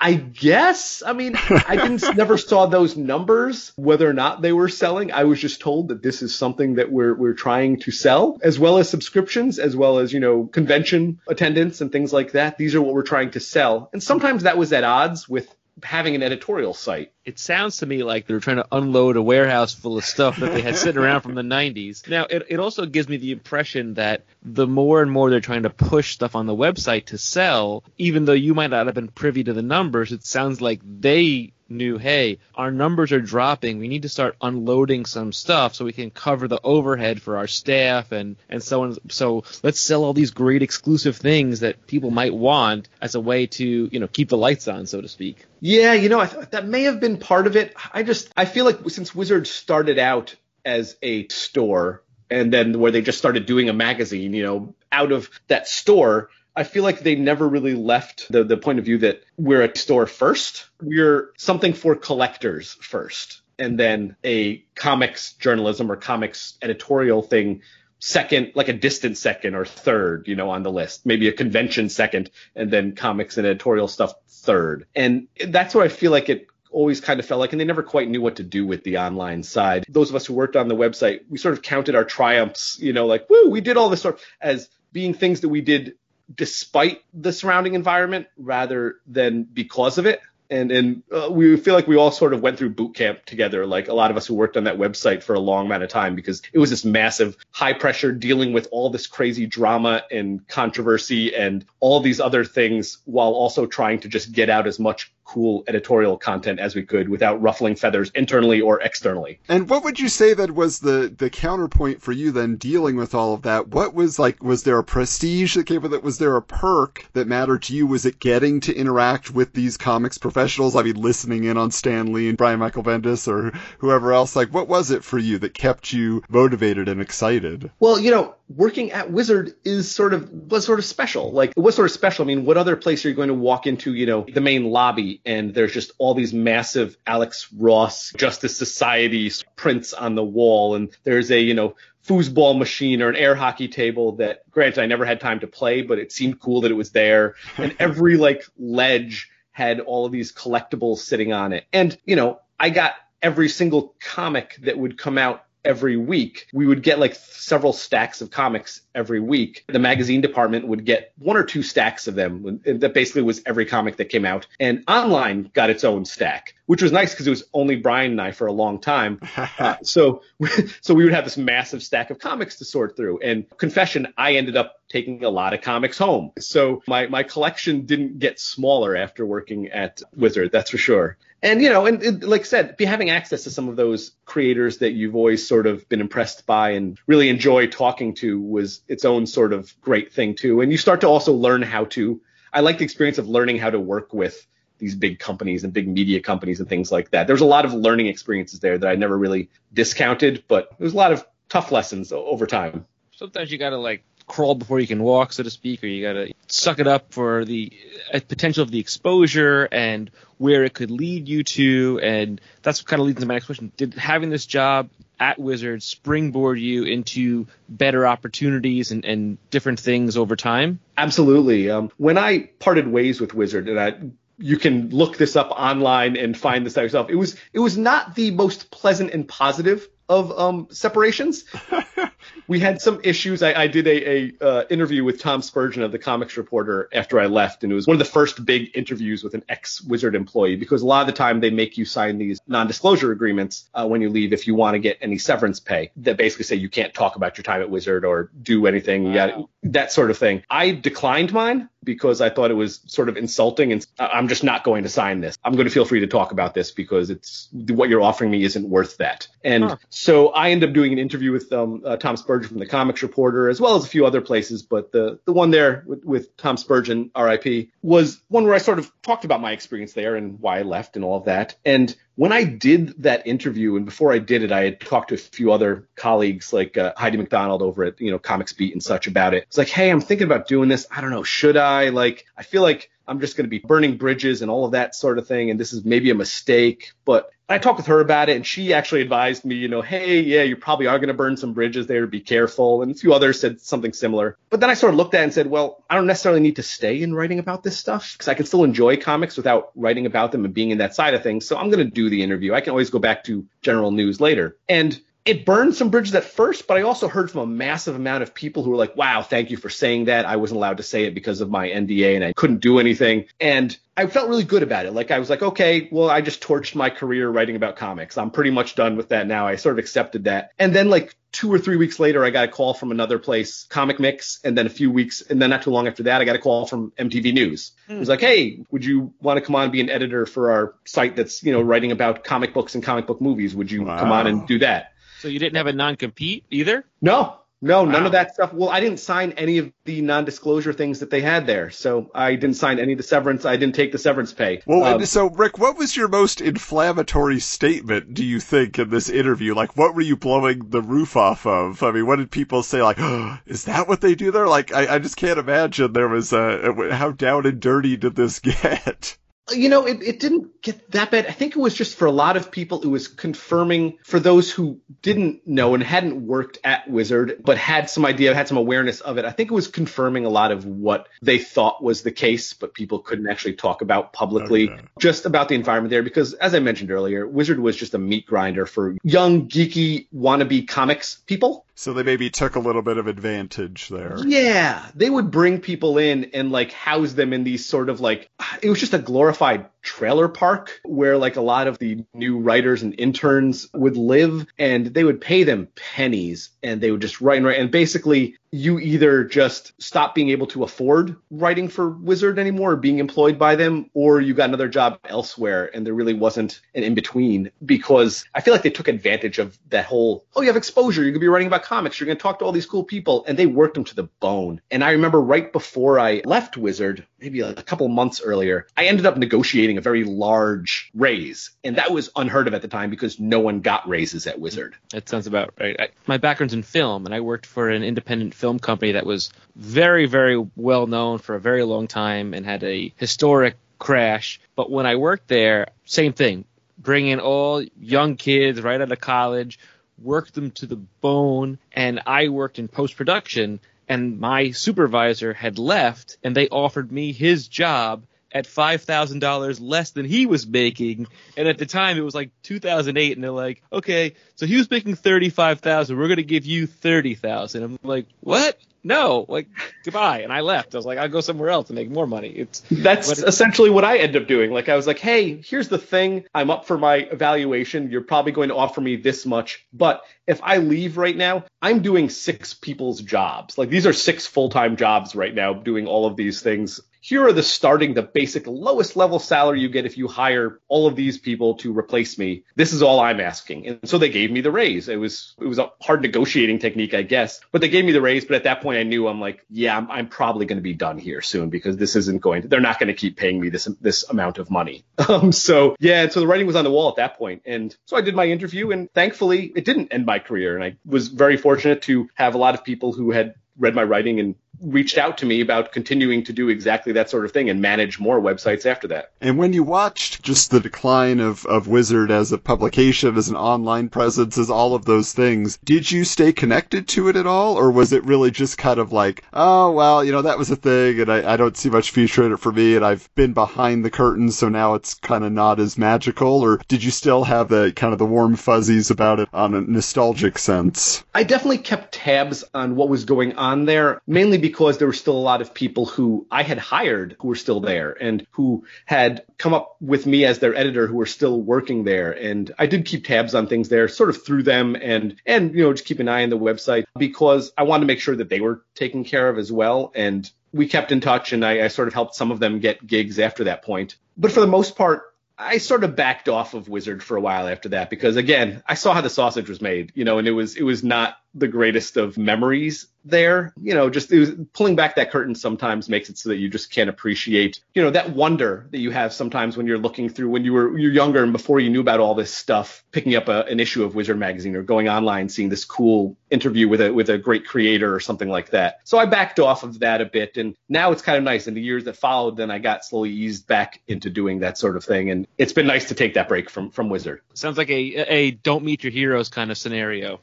[0.00, 1.02] I guess.
[1.04, 5.12] I mean, I didn't never saw those numbers whether or not they were selling.
[5.12, 8.58] I was just told that this is something that we're we're trying to sell, as
[8.58, 12.58] well as subscriptions, as well as you know convention attendance and things like that.
[12.58, 16.14] These are what we're trying to sell, and sometimes that was at odds with having
[16.14, 17.12] an editorial site.
[17.24, 20.52] It sounds to me like they're trying to unload a warehouse full of stuff that
[20.52, 22.06] they had sitting around from the 90s.
[22.08, 25.62] Now, it, it also gives me the impression that the more and more they're trying
[25.62, 29.08] to push stuff on the website to sell, even though you might not have been
[29.08, 33.78] privy to the numbers, it sounds like they knew, hey, our numbers are dropping.
[33.78, 37.46] We need to start unloading some stuff so we can cover the overhead for our
[37.46, 38.96] staff and, and so on.
[39.10, 43.46] So let's sell all these great exclusive things that people might want as a way
[43.46, 45.46] to, you know, keep the lights on, so to speak.
[45.60, 47.74] Yeah, you know, I th- that may have been part of it.
[47.92, 52.90] I just, I feel like since Wizard started out as a store and then where
[52.90, 57.00] they just started doing a magazine, you know, out of that store, I feel like
[57.00, 60.68] they never really left the, the point of view that we're a store first.
[60.80, 63.42] We're something for collectors first.
[63.58, 67.62] And then a comics journalism or comics editorial thing
[67.98, 71.06] second, like a distant second or third, you know, on the list.
[71.06, 74.86] Maybe a convention second, and then comics and editorial stuff third.
[74.94, 77.82] And that's where I feel like it always kind of felt like, and they never
[77.82, 79.84] quite knew what to do with the online side.
[79.88, 82.92] Those of us who worked on the website, we sort of counted our triumphs, you
[82.92, 85.94] know, like, woo, we did all this of as being things that we did
[86.34, 90.20] despite the surrounding environment rather than because of it.
[90.50, 93.64] And and uh, we feel like we all sort of went through boot camp together,
[93.64, 95.88] like a lot of us who worked on that website for a long amount of
[95.88, 100.46] time, because it was this massive, high pressure dealing with all this crazy drama and
[100.46, 105.13] controversy and all these other things, while also trying to just get out as much
[105.24, 109.38] cool editorial content as we could without ruffling feathers internally or externally.
[109.48, 113.14] And what would you say that was the the counterpoint for you then dealing with
[113.14, 113.68] all of that?
[113.68, 116.02] What was like was there a prestige that came with it?
[116.02, 117.86] Was there a perk that mattered to you?
[117.86, 120.76] Was it getting to interact with these comics professionals?
[120.76, 124.36] I mean listening in on Stan Lee and Brian Michael Bendis or whoever else?
[124.36, 127.70] Like what was it for you that kept you motivated and excited?
[127.80, 131.32] Well, you know, working at Wizard is sort of was sort of special.
[131.32, 132.24] Like it was sort of special.
[132.24, 134.64] I mean, what other place are you going to walk into, you know, the main
[134.64, 140.74] lobby and there's just all these massive Alex Ross Justice Society prints on the wall
[140.74, 141.74] and there's a, you know,
[142.06, 145.82] foosball machine or an air hockey table that granted I never had time to play,
[145.82, 147.34] but it seemed cool that it was there.
[147.56, 151.64] And every like ledge had all of these collectibles sitting on it.
[151.72, 156.46] And, you know, I got every single comic that would come out every week.
[156.52, 159.64] We would get like several stacks of comics every week.
[159.68, 162.60] The magazine department would get one or two stacks of them.
[162.64, 164.46] That basically was every comic that came out.
[164.60, 168.20] And online got its own stack, which was nice because it was only Brian and
[168.20, 169.20] I for a long time.
[169.56, 170.22] Uh, so,
[170.80, 173.20] so we would have this massive stack of comics to sort through.
[173.20, 176.32] And confession, I ended up taking a lot of comics home.
[176.38, 181.60] So my, my collection didn't get smaller after working at Wizard, that's for sure and
[181.60, 184.78] you know, and, and, like I said, be having access to some of those creators
[184.78, 189.04] that you've always sort of been impressed by and really enjoy talking to was its
[189.04, 190.60] own sort of great thing too.
[190.60, 192.20] And you start to also learn how to.
[192.52, 194.46] I like the experience of learning how to work with
[194.78, 197.26] these big companies and big media companies and things like that.
[197.26, 200.96] There's a lot of learning experiences there that I never really discounted, but there's a
[200.96, 202.86] lot of tough lessons over time.
[203.12, 206.02] Sometimes you got to like crawl before you can walk, so to speak, or you
[206.02, 207.72] got to suck it up for the
[208.12, 212.00] uh, potential of the exposure and where it could lead you to.
[212.02, 213.72] And that's what kind of leads into my next question.
[213.76, 214.88] Did having this job
[215.20, 220.80] at Wizard springboard you into better opportunities and, and different things over time?
[220.96, 221.70] Absolutely.
[221.70, 223.94] Um, when I parted ways with Wizard, and I
[224.36, 227.08] you can look this up online and find this out yourself.
[227.08, 231.44] It was it was not the most pleasant and positive of um, separations.
[232.46, 233.42] we had some issues.
[233.42, 237.20] I, I did a, a uh, interview with Tom Spurgeon of the Comics Reporter after
[237.20, 240.14] I left, and it was one of the first big interviews with an ex Wizard
[240.14, 243.86] employee because a lot of the time they make you sign these non-disclosure agreements uh,
[243.86, 246.68] when you leave if you want to get any severance pay that basically say you
[246.68, 249.48] can't talk about your time at Wizard or do anything, wow.
[249.64, 250.42] that sort of thing.
[250.50, 254.64] I declined mine because I thought it was sort of insulting and I'm just not
[254.64, 255.36] going to sign this.
[255.44, 258.42] I'm going to feel free to talk about this because it's what you're offering me
[258.42, 259.28] isn't worth that.
[259.44, 259.76] And huh.
[259.90, 263.02] so I ended up doing an interview with um, uh, Tom Spurgeon from the Comics
[263.02, 264.62] Reporter, as well as a few other places.
[264.62, 268.78] But the the one there with, with Tom Spurgeon, R.I.P., was one where I sort
[268.78, 271.56] of talked about my experience there and why I left and all of that.
[271.64, 275.16] And when I did that interview, and before I did it, I had talked to
[275.16, 278.82] a few other colleagues like uh, Heidi MacDonald over at you know Comics Beat and
[278.82, 279.44] such about it.
[279.44, 280.86] It's like, hey, I'm thinking about doing this.
[280.90, 281.88] I don't know, should I?
[281.88, 284.94] Like, I feel like I'm just going to be burning bridges and all of that
[284.94, 286.92] sort of thing, and this is maybe a mistake.
[287.04, 290.20] But I talked with her about it, and she actually advised me, you know, hey,
[290.20, 292.06] yeah, you probably are going to burn some bridges there.
[292.06, 292.82] Be careful.
[292.82, 294.38] And a few others said something similar.
[294.48, 296.56] But then I sort of looked at it and said, well, I don't necessarily need
[296.56, 300.06] to stay in writing about this stuff because I can still enjoy comics without writing
[300.06, 301.46] about them and being in that side of things.
[301.46, 302.54] So I'm going to do the interview.
[302.54, 304.56] I can always go back to general news later.
[304.66, 308.22] And it burned some bridges at first, but I also heard from a massive amount
[308.22, 310.26] of people who were like, wow, thank you for saying that.
[310.26, 313.24] I wasn't allowed to say it because of my NDA and I couldn't do anything.
[313.40, 314.92] And I felt really good about it.
[314.92, 318.18] Like I was like, okay, well, I just torched my career writing about comics.
[318.18, 319.46] I'm pretty much done with that now.
[319.46, 320.50] I sort of accepted that.
[320.58, 323.64] And then like two or three weeks later, I got a call from another place,
[323.70, 324.40] Comic Mix.
[324.44, 326.40] And then a few weeks, and then not too long after that, I got a
[326.40, 327.72] call from MTV News.
[327.86, 327.94] Hmm.
[327.94, 330.50] It was like, hey, would you want to come on and be an editor for
[330.50, 333.54] our site that's, you know, writing about comic books and comic book movies?
[333.54, 333.98] Would you wow.
[333.98, 334.90] come on and do that?
[335.24, 336.84] So you didn't have a non-compete either?
[337.00, 337.90] No, no, wow.
[337.90, 338.52] none of that stuff.
[338.52, 342.34] Well, I didn't sign any of the non-disclosure things that they had there, so I
[342.34, 343.46] didn't sign any of the severance.
[343.46, 344.60] I didn't take the severance pay.
[344.66, 348.12] Well, um, so Rick, what was your most inflammatory statement?
[348.12, 349.54] Do you think in this interview?
[349.54, 351.82] Like, what were you blowing the roof off of?
[351.82, 352.82] I mean, what did people say?
[352.82, 354.46] Like, oh, is that what they do there?
[354.46, 356.90] Like, I, I just can't imagine there was a.
[356.92, 359.16] How down and dirty did this get?
[359.52, 361.26] You know, it, it didn't get that bad.
[361.26, 364.50] I think it was just for a lot of people, it was confirming for those
[364.50, 369.00] who didn't know and hadn't worked at Wizard, but had some idea, had some awareness
[369.00, 369.24] of it.
[369.24, 372.72] I think it was confirming a lot of what they thought was the case, but
[372.72, 374.82] people couldn't actually talk about publicly, okay.
[374.98, 376.02] just about the environment there.
[376.02, 380.66] Because as I mentioned earlier, Wizard was just a meat grinder for young, geeky, wannabe
[380.66, 381.63] comics people.
[381.76, 384.16] So they maybe took a little bit of advantage there.
[384.24, 388.30] Yeah, they would bring people in and like house them in these sort of like
[388.62, 392.82] it was just a glorified trailer park where like a lot of the new writers
[392.82, 397.36] and interns would live and they would pay them pennies and they would just write
[397.36, 402.38] and write and basically you either just stop being able to afford writing for Wizard
[402.38, 406.14] anymore or being employed by them, or you got another job elsewhere and there really
[406.14, 410.40] wasn't an in between because I feel like they took advantage of that whole, oh,
[410.42, 411.02] you have exposure.
[411.02, 411.98] You're to be writing about comics.
[411.98, 413.24] You're going to talk to all these cool people.
[413.26, 414.60] And they worked them to the bone.
[414.70, 419.06] And I remember right before I left Wizard, maybe a couple months earlier, I ended
[419.06, 421.50] up negotiating a very large raise.
[421.64, 424.76] And that was unheard of at the time because no one got raises at Wizard.
[424.90, 425.76] That sounds about right.
[425.78, 429.30] I, my background's in film and I worked for an independent film company that was
[429.56, 434.38] very, very well known for a very long time and had a historic crash.
[434.54, 436.44] But when I worked there, same thing.
[436.76, 439.58] Bring in all young kids right out of college,
[440.02, 443.60] work them to the bone, and I worked in post production.
[443.88, 449.60] And my supervisor had left, and they offered me his job at five thousand dollars
[449.60, 451.06] less than he was making,
[451.36, 454.70] and at the time it was like 2008, and they're like, okay, so he was
[454.70, 457.62] making thirty five thousand, we're gonna give you thirty thousand.
[457.62, 458.58] I'm like, what?
[458.86, 459.48] No, like
[459.82, 460.74] goodbye, and I left.
[460.74, 462.28] I was like, I'll go somewhere else and make more money.
[462.28, 464.50] It's that's essentially what I end up doing.
[464.50, 467.90] Like I was like, hey, here's the thing, I'm up for my evaluation.
[467.90, 471.80] You're probably going to offer me this much, but if I leave right now, I'm
[471.80, 473.56] doing six people's jobs.
[473.56, 477.26] Like these are six full time jobs right now, doing all of these things here
[477.26, 480.96] are the starting, the basic lowest level salary you get if you hire all of
[480.96, 482.44] these people to replace me.
[482.56, 483.66] This is all I'm asking.
[483.66, 484.88] And so they gave me the raise.
[484.88, 488.00] It was, it was a hard negotiating technique, I guess, but they gave me the
[488.00, 488.24] raise.
[488.24, 490.72] But at that point I knew I'm like, yeah, I'm, I'm probably going to be
[490.72, 493.50] done here soon because this isn't going to, they're not going to keep paying me
[493.50, 494.84] this, this amount of money.
[495.06, 497.42] Um, so yeah, And so the writing was on the wall at that point.
[497.44, 500.54] And so I did my interview and thankfully it didn't end my career.
[500.54, 503.82] And I was very fortunate to have a lot of people who had read my
[503.82, 507.50] writing and reached out to me about continuing to do exactly that sort of thing
[507.50, 509.12] and manage more websites after that.
[509.20, 513.36] And when you watched just the decline of, of Wizard as a publication, as an
[513.36, 517.56] online presence, as all of those things, did you stay connected to it at all?
[517.56, 520.56] Or was it really just kind of like, oh, well, you know, that was a
[520.56, 523.32] thing and I, I don't see much future in it for me and I've been
[523.32, 526.40] behind the curtain, so now it's kind of not as magical?
[526.42, 529.60] Or did you still have the kind of the warm fuzzies about it on a
[529.60, 531.04] nostalgic sense?
[531.14, 535.16] I definitely kept tabs on what was going on there, mainly because there were still
[535.16, 539.24] a lot of people who I had hired who were still there and who had
[539.38, 542.12] come up with me as their editor who were still working there.
[542.12, 545.62] And I did keep tabs on things there sort of through them and, and, you
[545.62, 548.28] know, just keep an eye on the website because I wanted to make sure that
[548.28, 549.92] they were taken care of as well.
[549.94, 552.86] And we kept in touch and I, I sort of helped some of them get
[552.86, 553.96] gigs after that point.
[554.14, 555.04] But for the most part,
[555.38, 558.74] I sort of backed off of Wizard for a while after that because again, I
[558.74, 561.48] saw how the sausage was made, you know, and it was it was not the
[561.48, 563.52] greatest of memories there.
[563.60, 566.70] You know, just was, pulling back that curtain sometimes makes it so that you just
[566.70, 570.44] can't appreciate, you know, that wonder that you have sometimes when you're looking through when
[570.44, 573.44] you were you're younger and before you knew about all this stuff, picking up a,
[573.44, 577.10] an issue of Wizard magazine or going online seeing this cool interview with a with
[577.10, 578.80] a great creator or something like that.
[578.84, 581.46] So I backed off of that a bit and now it's kind of nice.
[581.46, 584.76] In the years that followed, then I got slowly eased back into doing that sort
[584.76, 587.20] of thing and it's been nice to take that break from from Wizard.
[587.34, 590.20] Sounds like a a don't meet your heroes kind of scenario.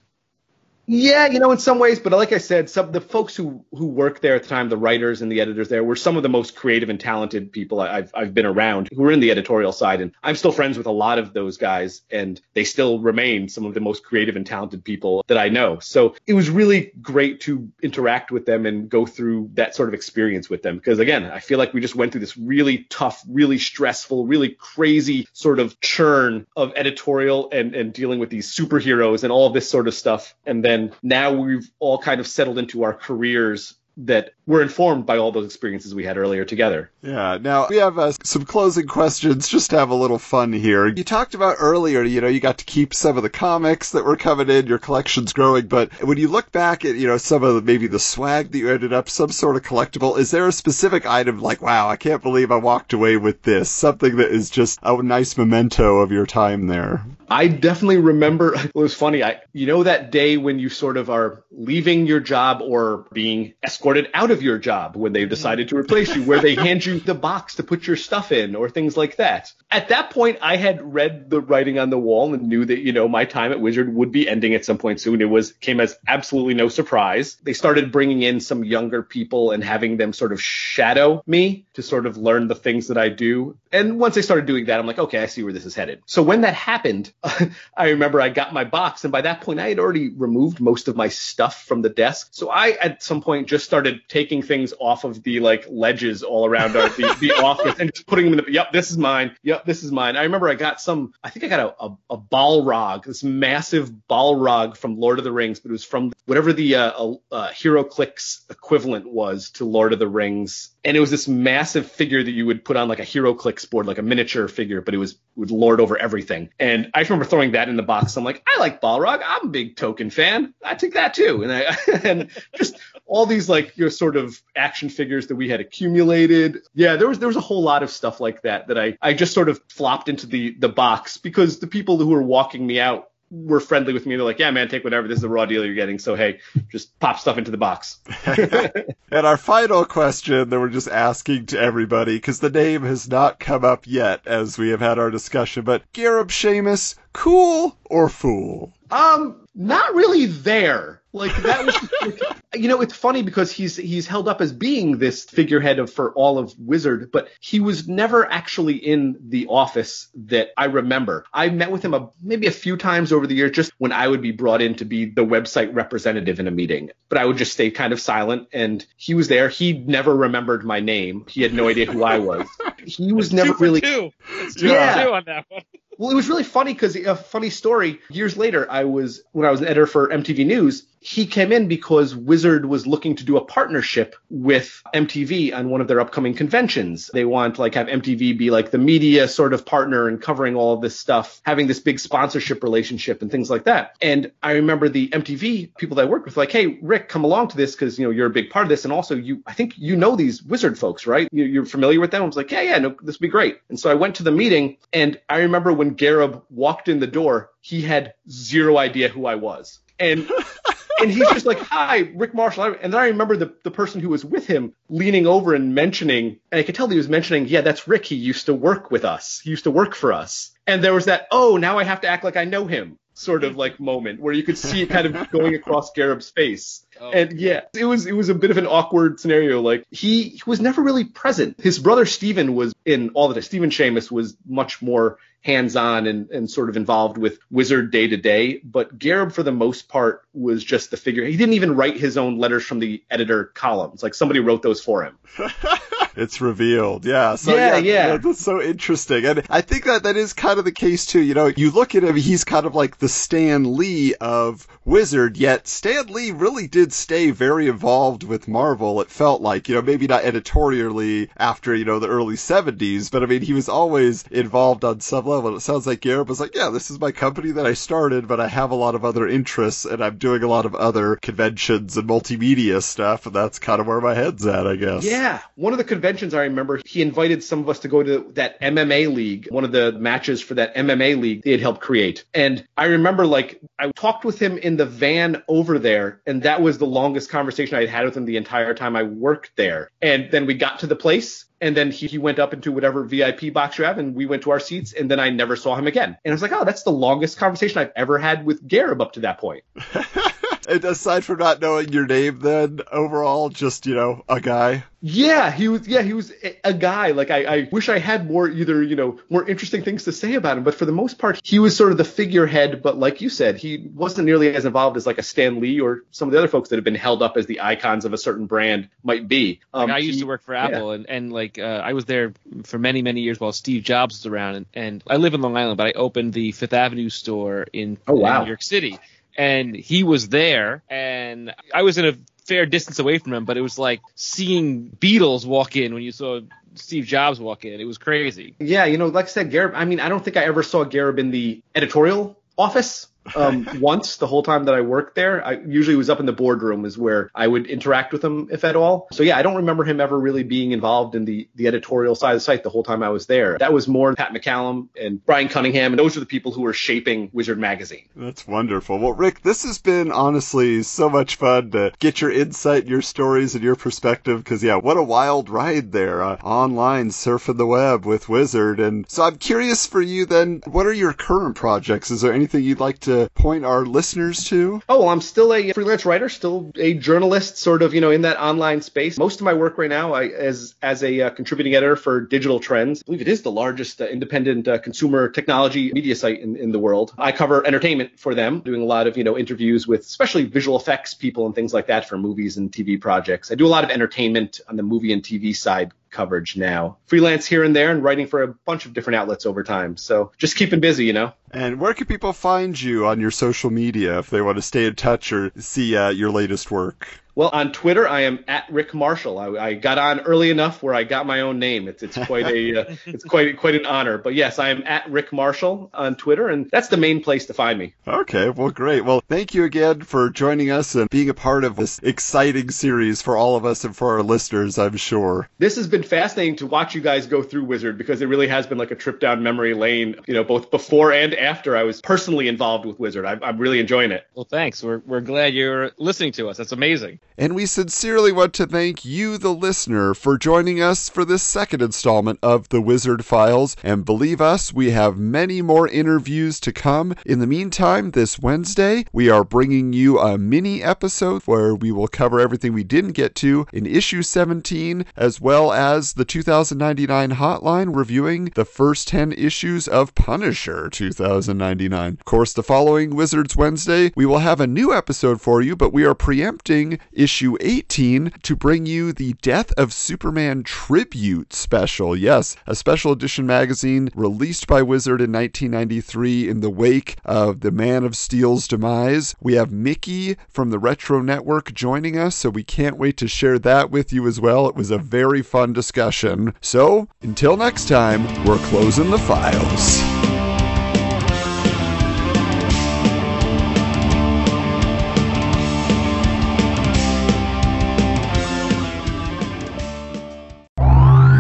[0.93, 3.85] Yeah, you know, in some ways, but like I said, some the folks who who
[3.85, 6.27] work there at the time, the writers and the editors there, were some of the
[6.27, 10.01] most creative and talented people I've I've been around who were in the editorial side,
[10.01, 13.63] and I'm still friends with a lot of those guys, and they still remain some
[13.65, 15.79] of the most creative and talented people that I know.
[15.79, 19.93] So it was really great to interact with them and go through that sort of
[19.93, 23.23] experience with them, because again, I feel like we just went through this really tough,
[23.29, 29.23] really stressful, really crazy sort of churn of editorial and and dealing with these superheroes
[29.23, 32.57] and all this sort of stuff, and then and now we've all kind of settled
[32.57, 36.91] into our careers that were informed by all those experiences we had earlier together.
[37.01, 37.37] Yeah.
[37.41, 40.87] Now we have uh, some closing questions just to have a little fun here.
[40.87, 44.05] You talked about earlier, you know, you got to keep some of the comics that
[44.05, 47.43] were coming in, your collection's growing, but when you look back at, you know, some
[47.43, 50.47] of the, maybe the swag that you ended up, some sort of collectible, is there
[50.47, 53.69] a specific item like, wow, I can't believe I walked away with this?
[53.69, 57.05] Something that is just a nice memento of your time there.
[57.31, 59.23] I definitely remember it was funny.
[59.23, 63.53] I you know that day when you sort of are leaving your job or being
[63.63, 65.29] escorted out of your job when they've mm-hmm.
[65.29, 68.55] decided to replace you, where they hand you the box to put your stuff in
[68.55, 69.53] or things like that.
[69.71, 72.91] At that point, I had read the writing on the wall and knew that, you
[72.91, 75.21] know, my time at Wizard would be ending at some point soon.
[75.21, 77.37] It was came as absolutely no surprise.
[77.43, 81.81] They started bringing in some younger people and having them sort of shadow me to
[81.81, 83.57] sort of learn the things that I do.
[83.71, 86.01] And once they started doing that, I'm like, okay, I see where this is headed.
[86.05, 89.69] So when that happened, I remember I got my box, and by that point, I
[89.69, 92.29] had already removed most of my stuff from the desk.
[92.31, 96.45] So I, at some point, just started taking things off of the like ledges all
[96.45, 98.51] around our, the, the office and just putting them in the.
[98.51, 99.35] Yep, this is mine.
[99.43, 100.15] Yep, this is mine.
[100.15, 101.13] I remember I got some.
[101.23, 105.31] I think I got a, a, a Balrog, this massive Balrog from Lord of the
[105.31, 109.99] Rings, but it was from whatever the uh, uh, HeroClix equivalent was to Lord of
[109.99, 113.03] the Rings and it was this massive figure that you would put on like a
[113.03, 116.49] HeroClix board, like a miniature figure, but it was would lord over everything.
[116.59, 118.17] And I remember throwing that in the box.
[118.17, 119.21] I'm like, I like Balrog.
[119.25, 120.53] I'm a big Tolkien fan.
[120.63, 121.43] I take that too.
[121.43, 122.77] And I and just
[123.11, 126.59] all these like your sort of action figures that we had accumulated.
[126.73, 129.13] Yeah, there was there was a whole lot of stuff like that that I I
[129.13, 132.79] just sort of flopped into the the box because the people who were walking me
[132.79, 134.15] out were friendly with me.
[134.15, 135.09] They're like, yeah, man, take whatever.
[135.09, 135.99] This is the raw deal you're getting.
[135.99, 136.39] So, hey,
[136.69, 137.99] just pop stuff into the box.
[138.25, 143.39] and our final question that we're just asking to everybody, because the name has not
[143.39, 148.73] come up yet as we have had our discussion, but Gareb Shamus, cool or fool?
[148.89, 151.01] Um, not really there.
[151.13, 152.21] Like that was, like,
[152.55, 156.13] you know, it's funny because he's he's held up as being this figurehead of for
[156.13, 161.25] all of Wizard, but he was never actually in the office that I remember.
[161.33, 164.07] I met with him a, maybe a few times over the years, just when I
[164.07, 167.35] would be brought in to be the website representative in a meeting, but I would
[167.35, 168.47] just stay kind of silent.
[168.53, 169.49] And he was there.
[169.49, 171.25] He never remembered my name.
[171.27, 172.47] He had no idea who I was.
[172.85, 173.81] He was never really.
[173.81, 174.11] Two.
[174.57, 175.03] yeah.
[175.03, 175.63] Two on that one.
[176.01, 177.99] Well, it was really funny because a uh, funny story.
[178.09, 181.67] Years later, I was when I was an editor for MTV News he came in
[181.67, 186.35] because Wizard was looking to do a partnership with MTV on one of their upcoming
[186.35, 187.09] conventions.
[187.11, 190.75] They want like have MTV be like the media sort of partner and covering all
[190.75, 193.95] of this stuff, having this big sponsorship relationship and things like that.
[193.99, 197.47] And I remember the MTV people that I worked with like, hey, Rick, come along
[197.49, 199.53] to this because you know you're a big part of this, and also you, I
[199.53, 201.27] think you know these Wizard folks, right?
[201.31, 202.21] You, are familiar with them.
[202.21, 203.59] I was like, yeah, yeah, no, this would be great.
[203.69, 207.07] And so I went to the meeting, and I remember when Gareb walked in the
[207.07, 209.79] door, he had zero idea who I was.
[209.99, 210.29] And
[210.99, 214.09] and he's just like, "Hi, Rick Marshall." And then I remember the the person who
[214.09, 217.61] was with him leaning over and mentioning, and I could tell he was mentioning, "Yeah,
[217.61, 218.05] that's Rick.
[218.05, 219.39] He used to work with us.
[219.43, 222.07] He used to work for us." And there was that, "Oh, now I have to
[222.07, 225.05] act like I know him." sort of like moment where you could see it kind
[225.05, 226.85] of going across Gareb's face.
[226.99, 227.11] Oh.
[227.11, 229.61] And yeah, it was it was a bit of an awkward scenario.
[229.61, 231.59] Like he, he was never really present.
[231.59, 233.43] His brother Stephen was in all of it.
[233.43, 238.17] Stephen Shamus was much more hands-on and, and sort of involved with Wizard day to
[238.17, 238.61] day.
[238.63, 241.25] But Gareb, for the most part, was just the figure.
[241.25, 244.01] He didn't even write his own letters from the editor columns.
[244.01, 245.17] Like somebody wrote those for him.
[246.15, 247.05] it's revealed.
[247.05, 247.35] Yeah.
[247.35, 248.17] So, Yeah, yeah.
[248.17, 249.25] That's so interesting.
[249.25, 251.21] And I think that that is kind of the case too.
[251.21, 255.37] You know, you look at him, he's kind of like the Stan Lee of Wizard,
[255.37, 259.69] yet Stan Lee really did stay very involved with Marvel, it felt like.
[259.69, 263.53] You know, maybe not editorially after, you know, the early 70s, but I mean, he
[263.53, 265.55] was always involved on some level.
[265.55, 268.39] It sounds like Gareb was like, yeah, this is my company that I started, but
[268.39, 271.97] I have a lot of other interests and I'm doing a lot of other conventions
[271.97, 275.05] and multimedia stuff, and that's kind of where my head's at, I guess.
[275.05, 278.31] Yeah, one of the conventions I remember, he invited some of us to go to
[278.33, 282.25] that MMA league, one of the matches for that MMA league they had helped create.
[282.33, 286.59] And I remember, like, I talked with him in the van over there, and that
[286.59, 289.91] was the longest conversation I had had with him the entire time I worked there.
[290.01, 293.03] And then we got to the place, and then he, he went up into whatever
[293.03, 295.75] VIP box you have, and we went to our seats, and then I never saw
[295.75, 296.17] him again.
[296.25, 299.13] And I was like, oh, that's the longest conversation I've ever had with Gareb up
[299.13, 299.63] to that point.
[300.69, 304.83] And aside from not knowing your name, then overall, just you know, a guy.
[305.03, 305.87] Yeah, he was.
[305.87, 307.09] Yeah, he was a, a guy.
[307.11, 310.35] Like I, I wish I had more either, you know, more interesting things to say
[310.35, 310.63] about him.
[310.63, 312.83] But for the most part, he was sort of the figurehead.
[312.83, 316.03] But like you said, he wasn't nearly as involved as like a Stan Lee or
[316.11, 318.17] some of the other folks that have been held up as the icons of a
[318.17, 319.59] certain brand might be.
[319.73, 322.05] Um, Like, I used he- to work for Apple, and, and like uh, I was
[322.05, 322.33] there
[322.63, 325.57] for many many years while Steve Jobs was around, and, and I live in Long
[325.57, 328.37] Island, but I opened the Fifth Avenue store in, Oh, wow.
[328.37, 328.99] in New York City,
[329.37, 332.13] and he was there, and I was in a
[332.45, 336.11] fair distance away from him, but it was like seeing Beatles walk in when you
[336.11, 336.41] saw
[336.75, 337.79] Steve Jobs walk in.
[337.79, 338.55] It was crazy.
[338.59, 339.73] Yeah, you know, like I said, Gareb.
[339.75, 343.07] I mean, I don't think I ever saw Gareb in the editorial office.
[343.35, 346.33] Um, once the whole time that I worked there, I usually was up in the
[346.33, 349.07] boardroom is where I would interact with him, if at all.
[349.11, 352.31] So yeah, I don't remember him ever really being involved in the the editorial side
[352.31, 353.57] of the site the whole time I was there.
[353.57, 356.73] That was more Pat McCallum and Brian Cunningham, and those are the people who were
[356.73, 358.07] shaping Wizard magazine.
[358.15, 358.99] That's wonderful.
[358.99, 363.55] Well, Rick, this has been honestly so much fun to get your insight, your stories,
[363.55, 364.43] and your perspective.
[364.43, 368.79] Because yeah, what a wild ride there, uh, online surfing the web with Wizard.
[368.79, 372.11] And so I'm curious for you then, what are your current projects?
[372.11, 374.81] Is there anything you'd like to point our listeners to?
[374.89, 378.21] Oh, well, I'm still a freelance writer, still a journalist, sort of, you know, in
[378.21, 379.17] that online space.
[379.17, 382.59] Most of my work right now, I, as as a uh, contributing editor for Digital
[382.59, 386.55] Trends, I believe it is the largest uh, independent uh, consumer technology media site in,
[386.55, 387.13] in the world.
[387.17, 390.77] I cover entertainment for them, doing a lot of, you know, interviews with especially visual
[390.77, 393.51] effects people and things like that for movies and TV projects.
[393.51, 396.97] I do a lot of entertainment on the movie and TV side coverage now.
[397.07, 399.97] Freelance here and there and writing for a bunch of different outlets over time.
[399.97, 401.33] So just keeping busy, you know.
[401.51, 404.85] And where can people find you on your social media if they want to stay
[404.85, 407.07] in touch or see uh, your latest work?
[407.35, 409.39] Well, on Twitter, I am at Rick Marshall.
[409.39, 411.87] I, I got on early enough where I got my own name.
[411.87, 414.17] It's it's quite a uh, it's quite quite an honor.
[414.17, 417.53] But yes, I am at Rick Marshall on Twitter, and that's the main place to
[417.53, 417.93] find me.
[418.05, 419.05] Okay, well, great.
[419.05, 423.21] Well, thank you again for joining us and being a part of this exciting series
[423.21, 425.49] for all of us and for our listeners, I'm sure.
[425.57, 428.67] This has been fascinating to watch you guys go through Wizard because it really has
[428.67, 430.17] been like a trip down memory lane.
[430.27, 433.25] You know, both before and after I was personally involved with Wizard.
[433.25, 434.27] I'm, I'm really enjoying it.
[434.35, 434.83] Well, thanks.
[434.83, 436.57] We're we're glad you're listening to us.
[436.57, 437.19] That's amazing.
[437.41, 441.81] And we sincerely want to thank you, the listener, for joining us for this second
[441.81, 443.75] installment of the Wizard Files.
[443.81, 447.15] And believe us, we have many more interviews to come.
[447.25, 452.07] In the meantime, this Wednesday, we are bringing you a mini episode where we will
[452.07, 457.95] cover everything we didn't get to in issue 17, as well as the 2099 hotline
[457.95, 462.17] reviewing the first 10 issues of Punisher 2099.
[462.19, 465.91] Of course, the following Wizards Wednesday, we will have a new episode for you, but
[465.91, 472.15] we are preempting issue 18 to bring you the Death of Superman tribute special.
[472.15, 477.71] Yes, a special edition magazine released by Wizard in 1993 in the wake of the
[477.71, 479.35] Man of Steel's demise.
[479.41, 483.59] We have Mickey from the Retro Network joining us, so we can't wait to share
[483.59, 484.67] that with you as well.
[484.67, 486.53] It was a very fun discussion.
[486.61, 490.40] So, until next time, we're closing the files.